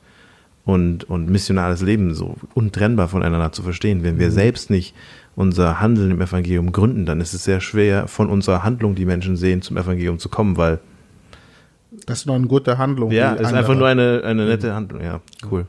[0.64, 4.02] und, und missionales Leben so untrennbar voneinander zu verstehen.
[4.02, 4.94] Wenn wir selbst nicht
[5.36, 9.36] unser Handeln im Evangelium gründen, dann ist es sehr schwer, von unserer Handlung, die Menschen
[9.36, 10.80] sehen, zum Evangelium zu kommen, weil
[12.06, 13.10] Das ist nur eine gute Handlung.
[13.10, 15.02] ja, es ist einfach nur eine, eine nette Handlung.
[15.02, 15.20] Ja,
[15.50, 15.66] cool.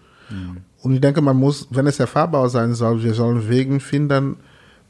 [0.81, 4.37] Und ich denke, man muss, wenn es erfahrbar sein soll, wir sollen Wegen finden,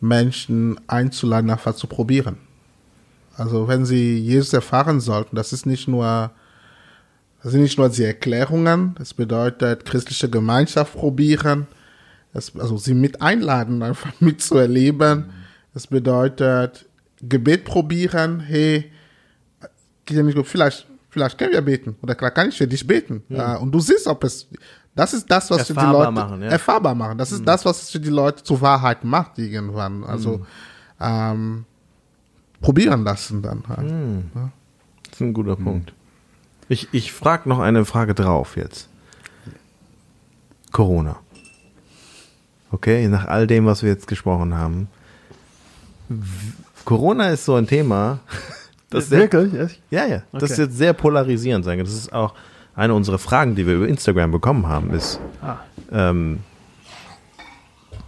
[0.02, 2.38] Menschen einzuladen, was zu probieren.
[3.38, 6.32] Also wenn sie Jesus erfahren sollten, das ist nicht nur,
[7.42, 11.68] das sind nicht nur die Erklärungen, das bedeutet christliche Gemeinschaft probieren,
[12.34, 15.32] das, also sie mit einladen, einfach mitzuerleben.
[15.74, 16.86] Das bedeutet
[17.22, 18.92] Gebet probieren, hey,
[20.10, 23.24] ja vielleicht, vielleicht können wir beten oder kann ich für dich beten.
[23.30, 24.48] Äh, und du siehst, ob es,
[24.96, 26.50] das ist das, was für die Erfahrbar Leute machen, ja.
[26.50, 27.18] erfahrbar machen.
[27.18, 30.04] Das ist das, was es für die Leute zur Wahrheit macht irgendwann.
[30.04, 30.46] Also
[31.00, 31.66] ähm,
[32.60, 33.90] probieren lassen dann halt.
[35.04, 35.94] Das ist ein guter Punkt.
[36.68, 38.90] Ich, ich frage noch eine Frage drauf jetzt.
[40.72, 41.18] Corona.
[42.72, 44.88] Okay, nach all dem, was wir jetzt gesprochen haben.
[46.86, 48.20] Corona ist so ein Thema,
[48.90, 49.82] das sehr, Wirklich?
[49.90, 50.62] Ja, ja, das Okay.
[50.64, 51.86] jetzt sehr polarisierend sein kann.
[51.86, 52.34] Das ist auch
[52.76, 55.58] eine unserer Fragen, die wir über Instagram bekommen haben, ist, Ah.
[55.92, 56.40] ähm,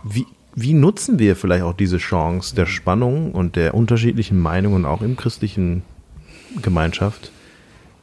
[0.04, 5.02] wie, wie nutzen wir vielleicht auch diese Chance der Spannung und der unterschiedlichen Meinungen auch
[5.02, 5.84] im christlichen
[6.62, 7.32] Gemeinschaft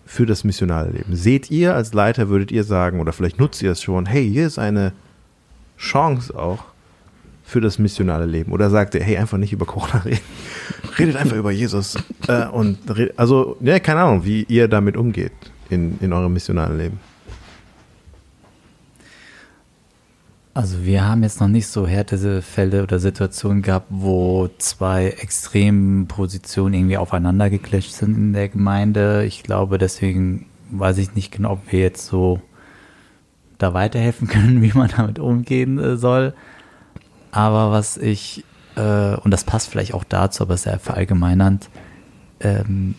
[0.06, 1.14] für das missionale Leben?
[1.16, 4.46] Seht ihr als Leiter, würdet ihr sagen, oder vielleicht nutzt ihr es schon, hey, hier
[4.46, 4.92] ist eine
[5.78, 6.64] Chance auch
[7.44, 8.52] für das missionale Leben?
[8.52, 10.20] Oder sagt ihr, hey, einfach nicht über Corona reden,
[10.98, 11.96] redet einfach über Jesus.
[12.28, 12.78] Äh, und
[13.16, 15.32] also, ja, keine Ahnung, wie ihr damit umgeht
[15.70, 17.00] in, in eurem missionalen Leben.
[20.52, 26.96] Also wir haben jetzt noch nicht so Härtefälle oder Situationen gehabt, wo zwei Extrempositionen irgendwie
[26.96, 29.24] aufeinander geclasht sind in der Gemeinde.
[29.24, 32.42] Ich glaube, deswegen weiß ich nicht genau, ob wir jetzt so
[33.58, 36.34] da weiterhelfen können, wie man damit umgehen äh, soll.
[37.30, 38.44] Aber was ich,
[38.74, 41.70] äh, und das passt vielleicht auch dazu, aber sehr verallgemeinernd,
[42.40, 42.96] ähm,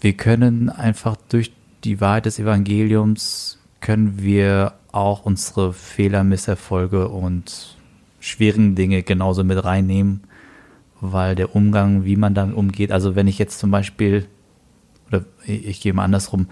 [0.00, 1.52] wir können einfach durch
[1.86, 7.76] die Wahrheit des Evangeliums können wir auch unsere Fehler, Misserfolge und
[8.18, 10.24] schwierigen Dinge genauso mit reinnehmen,
[11.00, 14.26] weil der Umgang, wie man damit umgeht, also wenn ich jetzt zum Beispiel,
[15.08, 16.48] oder ich, gehe mal andersrum,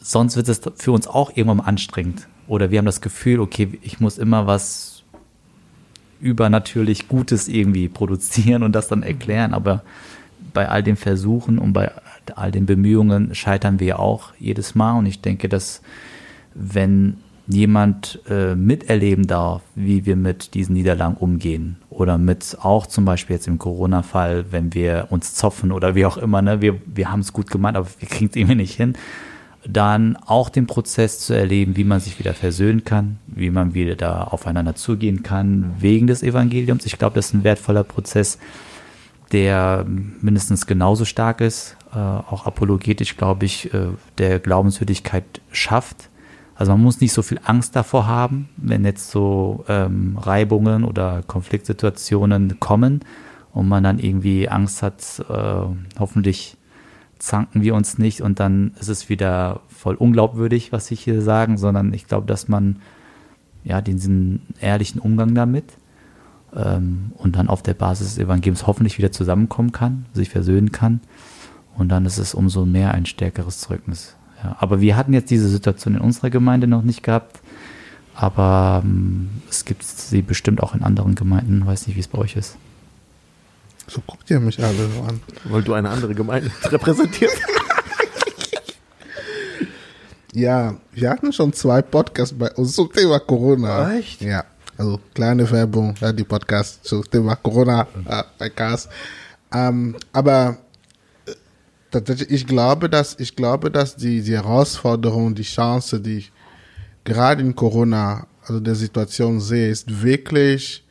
[0.00, 2.26] sonst wird es für uns auch irgendwann anstrengend.
[2.48, 5.04] Oder wir haben das Gefühl, okay, ich muss immer was
[6.20, 9.54] übernatürlich Gutes irgendwie produzieren und das dann erklären.
[9.54, 9.82] Aber
[10.56, 11.92] bei all den Versuchen und bei
[12.34, 14.96] all den Bemühungen scheitern wir auch jedes Mal.
[14.96, 15.82] Und ich denke, dass
[16.54, 23.04] wenn jemand äh, miterleben darf, wie wir mit diesen Niederlagen umgehen oder mit auch zum
[23.04, 27.10] Beispiel jetzt im Corona-Fall, wenn wir uns zoffen oder wie auch immer, ne, wir, wir
[27.10, 28.94] haben es gut gemeint, aber wir kriegen es irgendwie nicht hin,
[29.68, 33.94] dann auch den Prozess zu erleben, wie man sich wieder versöhnen kann, wie man wieder
[33.94, 36.86] da aufeinander zugehen kann wegen des Evangeliums.
[36.86, 38.38] Ich glaube, das ist ein wertvoller Prozess,
[39.32, 46.10] der mindestens genauso stark ist, äh, auch apologetisch, glaube ich, äh, der Glaubenswürdigkeit schafft.
[46.54, 51.22] Also man muss nicht so viel Angst davor haben, wenn jetzt so ähm, Reibungen oder
[51.26, 53.00] Konfliktsituationen kommen
[53.52, 56.56] und man dann irgendwie Angst hat, äh, hoffentlich
[57.18, 61.56] zanken wir uns nicht und dann ist es wieder voll unglaubwürdig, was ich hier sagen,
[61.56, 62.80] sondern ich glaube, dass man
[63.64, 65.78] ja diesen ehrlichen Umgang damit
[66.56, 71.00] ähm, und dann auf der Basis des Evangeliums hoffentlich wieder zusammenkommen kann, sich versöhnen kann
[71.76, 75.48] und dann ist es umso mehr ein stärkeres Zeugnis ja, aber wir hatten jetzt diese
[75.48, 77.40] Situation in unserer Gemeinde noch nicht gehabt.
[78.14, 81.66] Aber ähm, es gibt sie bestimmt auch in anderen Gemeinden.
[81.66, 82.56] Weiß nicht, wie es bei euch ist.
[83.88, 85.20] So guckt ihr mich alle so an.
[85.44, 87.36] Weil du eine andere Gemeinde repräsentierst.
[90.32, 93.94] ja, wir hatten schon zwei Podcasts bei uns zum Thema Corona.
[93.94, 94.22] Echt?
[94.22, 94.44] Ja.
[94.78, 97.86] Also kleine Werbung, ja, die Podcasts zum Thema Corona
[98.38, 98.88] äh, Gas.
[99.52, 100.58] Ähm, aber
[101.90, 106.32] tatsächlich, ich glaube, dass, ich glaube, dass die, die Herausforderung, die Chance, die ich
[107.04, 110.84] gerade in Corona, also der Situation sehe, ist wirklich,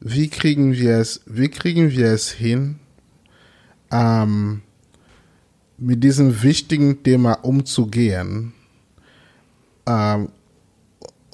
[0.00, 2.78] wie kriegen wir es, wie kriegen wir es hin,
[3.90, 4.62] ähm,
[5.76, 8.52] mit diesem wichtigen Thema umzugehen,
[9.86, 10.28] ähm,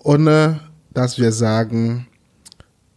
[0.03, 0.61] ohne
[0.95, 2.07] dass wir sagen,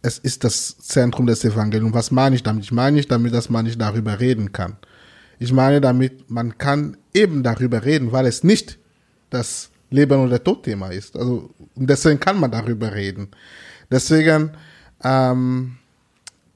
[0.02, 1.94] es ist das Zentrum des Evangeliums.
[1.94, 2.64] Was meine ich damit?
[2.64, 4.76] Ich meine nicht damit, dass man nicht darüber reden kann.
[5.38, 8.78] Ich meine damit, man kann eben darüber reden, weil es nicht
[9.30, 11.16] das Leben- oder Todthema ist.
[11.16, 13.28] Also deswegen kann man darüber reden.
[13.90, 14.52] Deswegen
[15.02, 15.76] ähm,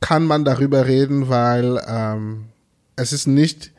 [0.00, 2.46] kann man darüber reden, weil ähm,
[2.96, 3.72] es ist nicht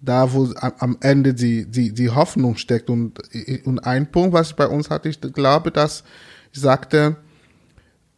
[0.00, 2.90] da, wo am Ende die, die, die Hoffnung steckt.
[2.90, 3.18] Und,
[3.64, 6.04] und ein Punkt, was ich bei uns hatte, ich glaube, dass
[6.58, 7.16] sagte,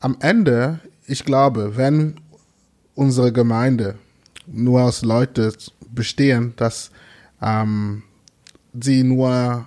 [0.01, 2.17] am Ende, ich glaube, wenn
[2.95, 3.97] unsere Gemeinde
[4.47, 5.53] nur aus Leuten
[5.91, 6.91] bestehen, dass
[7.41, 8.03] ähm,
[8.79, 9.67] sie nur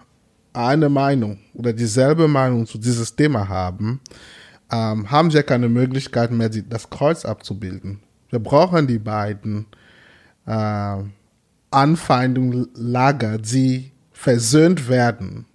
[0.54, 4.00] eine Meinung oder dieselbe Meinung zu dieses Thema haben,
[4.72, 8.00] ähm, haben wir keine Möglichkeit mehr, das Kreuz abzubilden.
[8.30, 9.66] Wir brauchen die beiden
[10.46, 10.98] äh,
[11.72, 15.46] Anfeindungslager, die versöhnt werden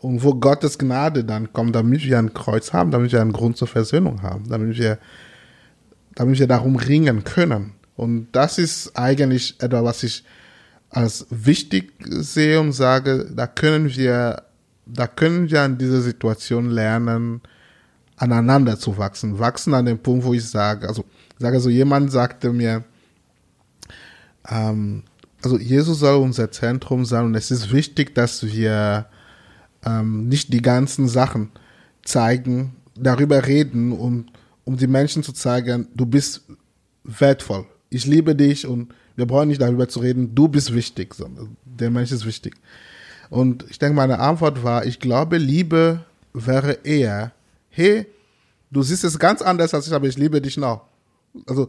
[0.00, 3.56] und wo Gottes Gnade dann kommt, damit wir ein Kreuz haben, damit wir einen Grund
[3.56, 4.98] zur Versöhnung haben, damit wir,
[6.14, 7.74] damit wir darum ringen können.
[7.96, 10.24] Und das ist eigentlich etwas, was ich
[10.88, 14.42] als wichtig sehe und sage, da können wir,
[14.86, 17.42] da können wir an dieser Situation lernen,
[18.16, 19.38] aneinander zu wachsen.
[19.38, 22.84] Wachsen an dem Punkt, wo ich sage, also, ich sage so, jemand sagte mir,
[24.48, 25.04] ähm,
[25.42, 29.06] also Jesus soll unser Zentrum sein und es ist wichtig, dass wir
[29.84, 31.50] ähm, nicht die ganzen Sachen
[32.04, 34.26] zeigen, darüber reden, um,
[34.64, 36.42] um die Menschen zu zeigen, du bist
[37.04, 41.56] wertvoll, ich liebe dich und wir brauchen nicht darüber zu reden, du bist wichtig, sondern
[41.64, 42.54] der Mensch ist wichtig.
[43.28, 47.32] Und ich denke, meine Antwort war, ich glaube, Liebe wäre eher,
[47.68, 48.06] hey,
[48.70, 50.82] du siehst es ganz anders als ich, aber ich liebe dich noch.
[51.46, 51.68] Also,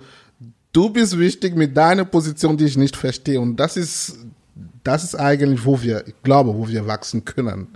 [0.74, 3.40] du bist wichtig mit deiner Position, die ich nicht verstehe.
[3.40, 4.18] Und das ist,
[4.84, 7.68] das ist eigentlich, wo wir, ich glaube, wo wir wachsen können.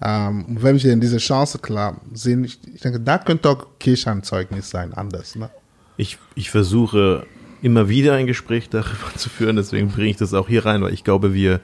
[0.00, 3.66] Ähm, und wenn wir in diese Chance klar sehen, ich, ich denke, da könnte auch
[3.78, 5.34] Kirchenzeugnis sein, anders.
[5.34, 5.50] Ne?
[5.96, 7.26] Ich, ich versuche
[7.62, 9.56] immer wieder ein Gespräch darüber zu führen.
[9.56, 11.60] Deswegen bringe ich das auch hier rein, weil ich glaube, wir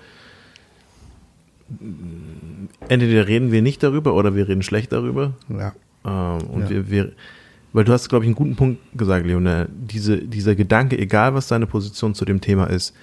[2.89, 5.33] entweder reden wir nicht darüber oder wir reden schlecht darüber.
[5.49, 5.73] Ja.
[6.05, 6.71] Ähm, und ja.
[6.71, 7.13] wir, wir,
[7.73, 9.67] weil du hast, glaube ich, einen guten Punkt gesagt, Leona.
[9.69, 12.95] Diese, dieser Gedanke, egal was deine Position zu dem Thema ist,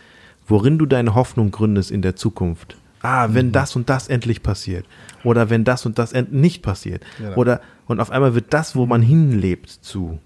[0.47, 2.77] worin du deine Hoffnung gründest in der Zukunft.
[3.01, 3.51] Ah, wenn mhm.
[3.51, 4.85] das und das endlich passiert.
[5.23, 7.03] Oder wenn das und das nicht passiert.
[7.21, 10.19] Ja, oder, und auf einmal wird das, wo man hinlebt, zu.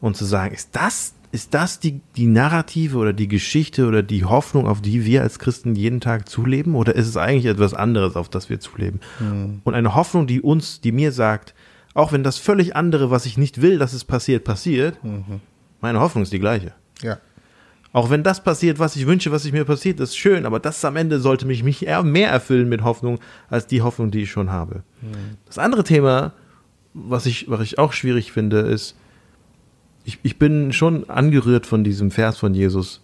[0.00, 4.24] Und zu sagen, ist das ist das die, die Narrative oder die Geschichte oder die
[4.24, 6.74] Hoffnung, auf die wir als Christen jeden Tag zuleben?
[6.74, 9.00] Oder ist es eigentlich etwas anderes, auf das wir zuleben?
[9.64, 11.54] Und eine Hoffnung, die uns, die mir sagt,
[11.92, 14.98] auch wenn das völlig andere, was ich nicht will, dass es passiert, passiert,
[15.80, 16.72] meine Hoffnung ist die gleiche.
[17.02, 17.18] Ja.
[17.96, 20.84] Auch wenn das passiert, was ich wünsche, was ich mir passiert, ist schön, aber das
[20.84, 24.30] am Ende sollte mich, mich eher mehr erfüllen mit Hoffnung, als die Hoffnung, die ich
[24.30, 24.82] schon habe.
[25.46, 26.34] Das andere Thema,
[26.92, 28.96] was ich, was ich auch schwierig finde, ist,
[30.04, 33.00] ich, ich bin schon angerührt von diesem Vers von Jesus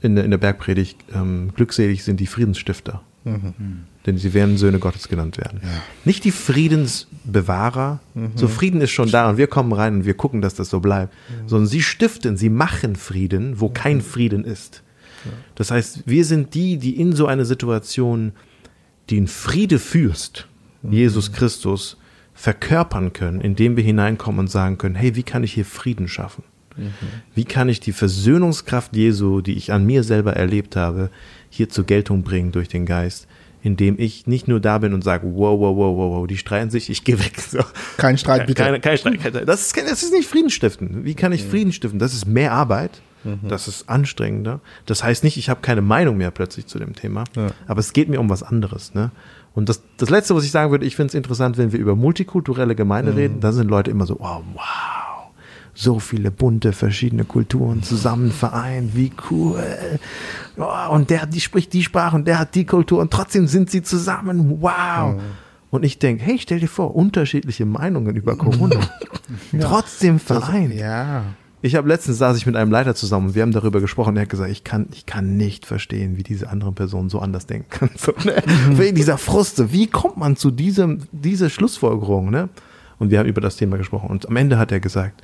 [0.00, 5.08] in der, in der Bergpredigt, ähm, glückselig sind die Friedensstifter, denn sie werden Söhne Gottes
[5.08, 5.60] genannt werden.
[6.04, 8.00] Nicht die Friedensbewahrer,
[8.34, 10.80] so Frieden ist schon da und wir kommen rein und wir gucken, dass das so
[10.80, 11.14] bleibt,
[11.46, 14.82] sondern sie stiften, sie machen Frieden, wo kein Frieden ist.
[15.54, 18.32] Das heißt, wir sind die, die in so eine Situation
[19.10, 20.48] den Friede führst,
[20.82, 21.96] Jesus Christus,
[22.34, 26.44] verkörpern können, indem wir hineinkommen und sagen können, hey, wie kann ich hier Frieden schaffen?
[27.34, 31.10] Wie kann ich die Versöhnungskraft Jesu, die ich an mir selber erlebt habe,
[31.54, 33.26] hier zur Geltung bringen durch den Geist,
[33.62, 36.70] indem ich nicht nur da bin und sage, wow, wow, wow, wow, wow, die streiten
[36.70, 37.38] sich, ich gehe weg.
[37.40, 37.60] So.
[37.98, 38.62] Kein Streit, bitte.
[38.62, 39.20] Keine, kein Streit.
[39.20, 41.04] Keine, das, ist, kein- das ist nicht Frieden stiften.
[41.04, 41.98] Wie kann ich Frieden stiften?
[41.98, 43.02] Das ist mehr Arbeit.
[43.48, 44.58] Das ist anstrengender.
[44.84, 47.22] Das heißt nicht, ich habe keine Meinung mehr plötzlich zu dem Thema.
[47.68, 48.94] Aber es geht mir um was anderes.
[48.94, 49.12] Ne?
[49.54, 51.94] Und das, das Letzte, was ich sagen würde, ich finde es interessant, wenn wir über
[51.94, 54.62] multikulturelle Gemeinde reden, dann sind Leute immer so, wow, wow,
[55.74, 59.62] so viele bunte, verschiedene Kulturen zusammen vereint, wie cool.
[60.56, 63.70] Oh, und der, die spricht die Sprache und der hat die Kultur und trotzdem sind
[63.70, 65.20] sie zusammen, wow.
[65.70, 68.78] Und ich denke, hey, stell dir vor, unterschiedliche Meinungen über Corona.
[69.60, 70.74] Trotzdem vereint.
[70.74, 71.24] Ja.
[71.62, 74.16] Ich habe letztens saß ich mit einem Leiter zusammen und wir haben darüber gesprochen.
[74.16, 77.46] Er hat gesagt, ich kann, ich kann nicht verstehen, wie diese andere Person so anders
[77.46, 77.90] denken kann.
[77.96, 78.42] So, ne?
[78.72, 79.72] Wegen dieser Fruste.
[79.72, 82.30] Wie kommt man zu diesem, dieser Schlussfolgerung?
[82.30, 82.50] Ne?
[82.98, 84.10] Und wir haben über das Thema gesprochen.
[84.10, 85.22] Und am Ende hat er gesagt,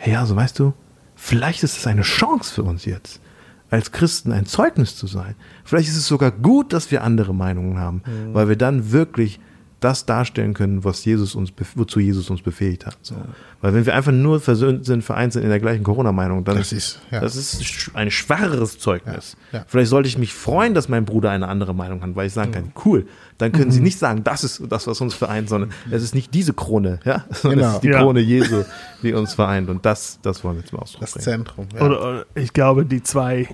[0.00, 0.72] hey, also weißt du,
[1.14, 3.20] vielleicht ist es eine Chance für uns jetzt,
[3.68, 5.36] als Christen ein Zeugnis zu sein.
[5.62, 9.40] Vielleicht ist es sogar gut, dass wir andere Meinungen haben, weil wir dann wirklich
[9.80, 12.96] das darstellen können, was Jesus uns, wozu Jesus uns befähigt hat.
[13.02, 13.14] So.
[13.60, 16.72] Weil wenn wir einfach nur versöhnt sind, vereint sind in der gleichen Corona-Meinung, dann Das
[16.72, 17.20] ist- ja.
[17.20, 19.36] das ist ein schwacheres Zeugnis.
[19.52, 19.64] Ja, ja.
[19.66, 22.52] Vielleicht sollte ich mich freuen, dass mein Bruder eine andere Meinung hat, weil ich sagen
[22.52, 23.06] kann, cool,
[23.38, 23.72] dann können Mhm.
[23.72, 27.00] sie nicht sagen, das ist das, was uns vereint, sondern es ist nicht diese Krone,
[27.04, 27.74] ja, sondern es Genau.
[27.76, 27.98] ist die Ja.
[28.00, 28.64] Krone Jesu,
[29.02, 29.68] die uns vereint.
[29.70, 31.24] Und das, das wollen wir zum Ausdruck Das bringen.
[31.24, 31.66] Zentrum.
[31.74, 31.80] Ja.
[31.86, 33.48] Oder, oder ich glaube, die zwei,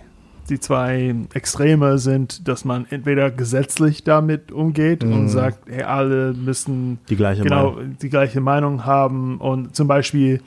[0.46, 6.98] die zwei Extreme sind, dass man entweder gesetzlich damit umgeht und sagt, hey, alle müssen
[7.08, 7.96] Die gleiche genau Meinung.
[8.00, 10.40] die gleiche Meinung haben und zum Beispiel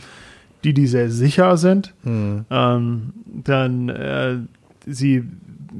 [0.63, 2.45] die, die sehr sicher sind, Mhm.
[2.49, 4.37] ähm, dann äh,
[4.85, 5.23] sie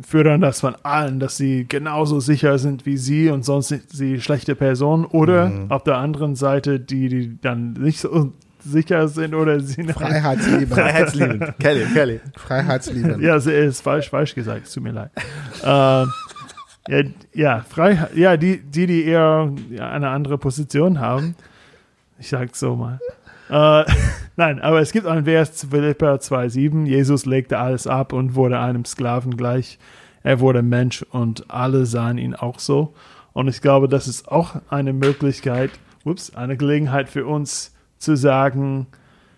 [0.08, 4.22] fördern das von allen, dass sie genauso sicher sind wie sie und sonst sind sie
[4.22, 5.04] schlechte Personen.
[5.06, 8.32] Oder auf der anderen Seite die, die dann nicht so
[8.64, 10.76] sicher sind oder sie Freiheitsliebe.
[10.76, 11.60] Freiheitsliebend.
[11.60, 12.20] Kelly, Kelly.
[12.36, 13.18] Freiheitsliebe.
[13.22, 15.12] Ja, es ist falsch, falsch gesagt, es tut mir leid.
[15.64, 16.12] ähm,
[16.88, 17.04] ja,
[17.34, 21.36] ja, Freiheit, ja, die, die, die eher ja, eine andere Position haben.
[22.18, 23.00] Ich sag's so mal.
[23.50, 23.86] Äh,
[24.36, 26.86] nein, aber es gibt einen Vers zu Philippa 2,7.
[26.86, 29.80] Jesus legte alles ab und wurde einem Sklaven gleich.
[30.24, 32.94] Er wurde Mensch und alle sahen ihn auch so.
[33.34, 35.72] Und ich glaube, das ist auch eine Möglichkeit,
[36.04, 38.88] ups, eine Gelegenheit für uns zu sagen,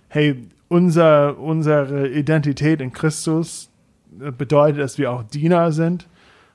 [0.08, 3.70] hey, unser, unsere Identität in Christus
[4.38, 6.08] bedeutet, dass wir auch Diener sind.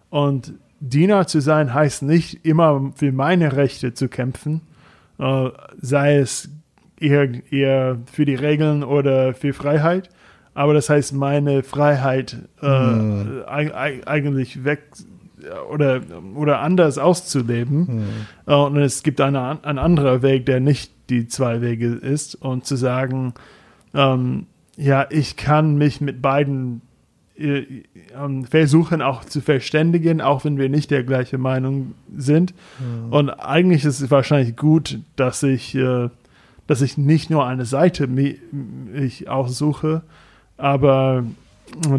[0.08, 4.60] Und Diener zu sein heißt nicht immer für meine Rechte zu kämpfen,
[5.18, 5.48] äh,
[5.80, 6.48] sei es
[7.00, 10.08] eher, eher für die Regeln oder für Freiheit.
[10.54, 14.84] Aber das heißt, meine Freiheit äh, eig- eigentlich weg
[15.70, 16.00] oder,
[16.34, 18.04] oder anders auszuleben.
[18.46, 22.34] Äh, Und es gibt eine, an- ein anderer Weg, der nicht die zwei Wege ist.
[22.36, 23.34] Und zu sagen,
[23.94, 24.46] ähm,
[24.76, 26.82] ja, ich kann mich mit beiden
[27.38, 27.64] äh,
[28.16, 32.54] ähm, versuchen auch zu verständigen, auch wenn wir nicht der gleichen Meinung sind.
[33.10, 36.08] Und eigentlich ist es wahrscheinlich gut, dass ich, äh,
[36.66, 38.38] dass ich nicht nur eine Seite mi
[38.94, 40.02] ich aussuche,
[40.56, 41.24] aber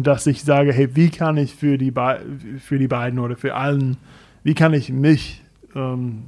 [0.02, 2.20] dass ich sage, hey, wie kann ich für die, Be
[2.58, 3.96] für die beiden oder für allen,
[4.42, 5.42] wie kann ich mich
[5.76, 6.24] ähm,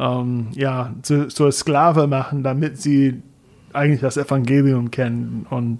[0.00, 3.22] ähm, ja, zu, zur Sklave machen, damit sie
[3.72, 5.78] eigentlich das Evangelium kennen und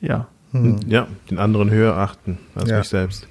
[0.00, 0.28] ja.
[0.86, 2.78] Ja, den anderen höher achten als Ja.
[2.78, 3.26] mich selbst.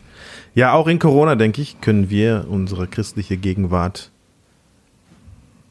[0.56, 4.10] Ja, auch in Corona, denke ich, können wir unsere christliche Gegenwart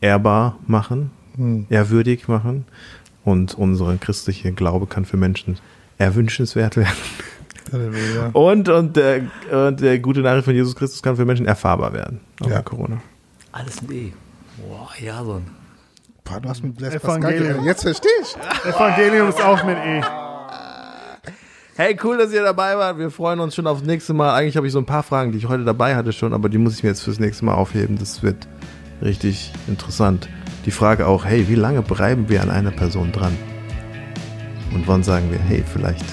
[0.01, 1.11] ehrbar machen,
[1.69, 2.65] ehrwürdig machen
[3.25, 5.59] und unsere christliche Glaube kann für Menschen
[5.99, 6.97] erwünschenswert werden.
[7.73, 8.31] Halleluja.
[8.33, 12.21] Und, und, der, und der gute Nachricht von Jesus Christus kann für Menschen erfahrbar werden.
[12.41, 12.59] Auch Ja.
[12.59, 13.03] in Corona.
[13.53, 14.13] Alles mit E.
[14.59, 15.51] Boah, ja, so ein.
[16.25, 17.65] Boah, du hast mit Blaise Pascal Evangelium.
[17.65, 18.37] Jetzt verstehe ich.
[18.65, 20.03] Evangelium ist auch mit E.
[21.77, 22.99] Hey, cool, dass ihr dabei wart.
[22.99, 24.35] Wir freuen uns schon aufs nächste Mal.
[24.35, 26.59] Eigentlich habe ich so ein paar Fragen, die ich heute dabei hatte schon, aber die
[26.59, 27.99] muss ich mir jetzt fürs nächste Mal aufheben.
[27.99, 28.47] Das wird
[29.03, 30.29] richtig interessant.
[30.67, 33.37] Die Frage auch, hey, wie lange bleiben wir an einer Person dran?
[34.75, 36.05] Und wann sagen wir, hey, vielleicht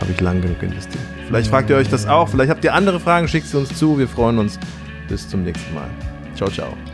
[0.00, 1.04] habe ich lang genug investiert.
[1.26, 2.28] Vielleicht fragt ihr euch das auch.
[2.28, 3.98] Vielleicht habt ihr andere Fragen, schickt sie uns zu.
[3.98, 4.58] Wir freuen uns.
[5.08, 5.88] Bis zum nächsten Mal.
[6.38, 6.87] 小小。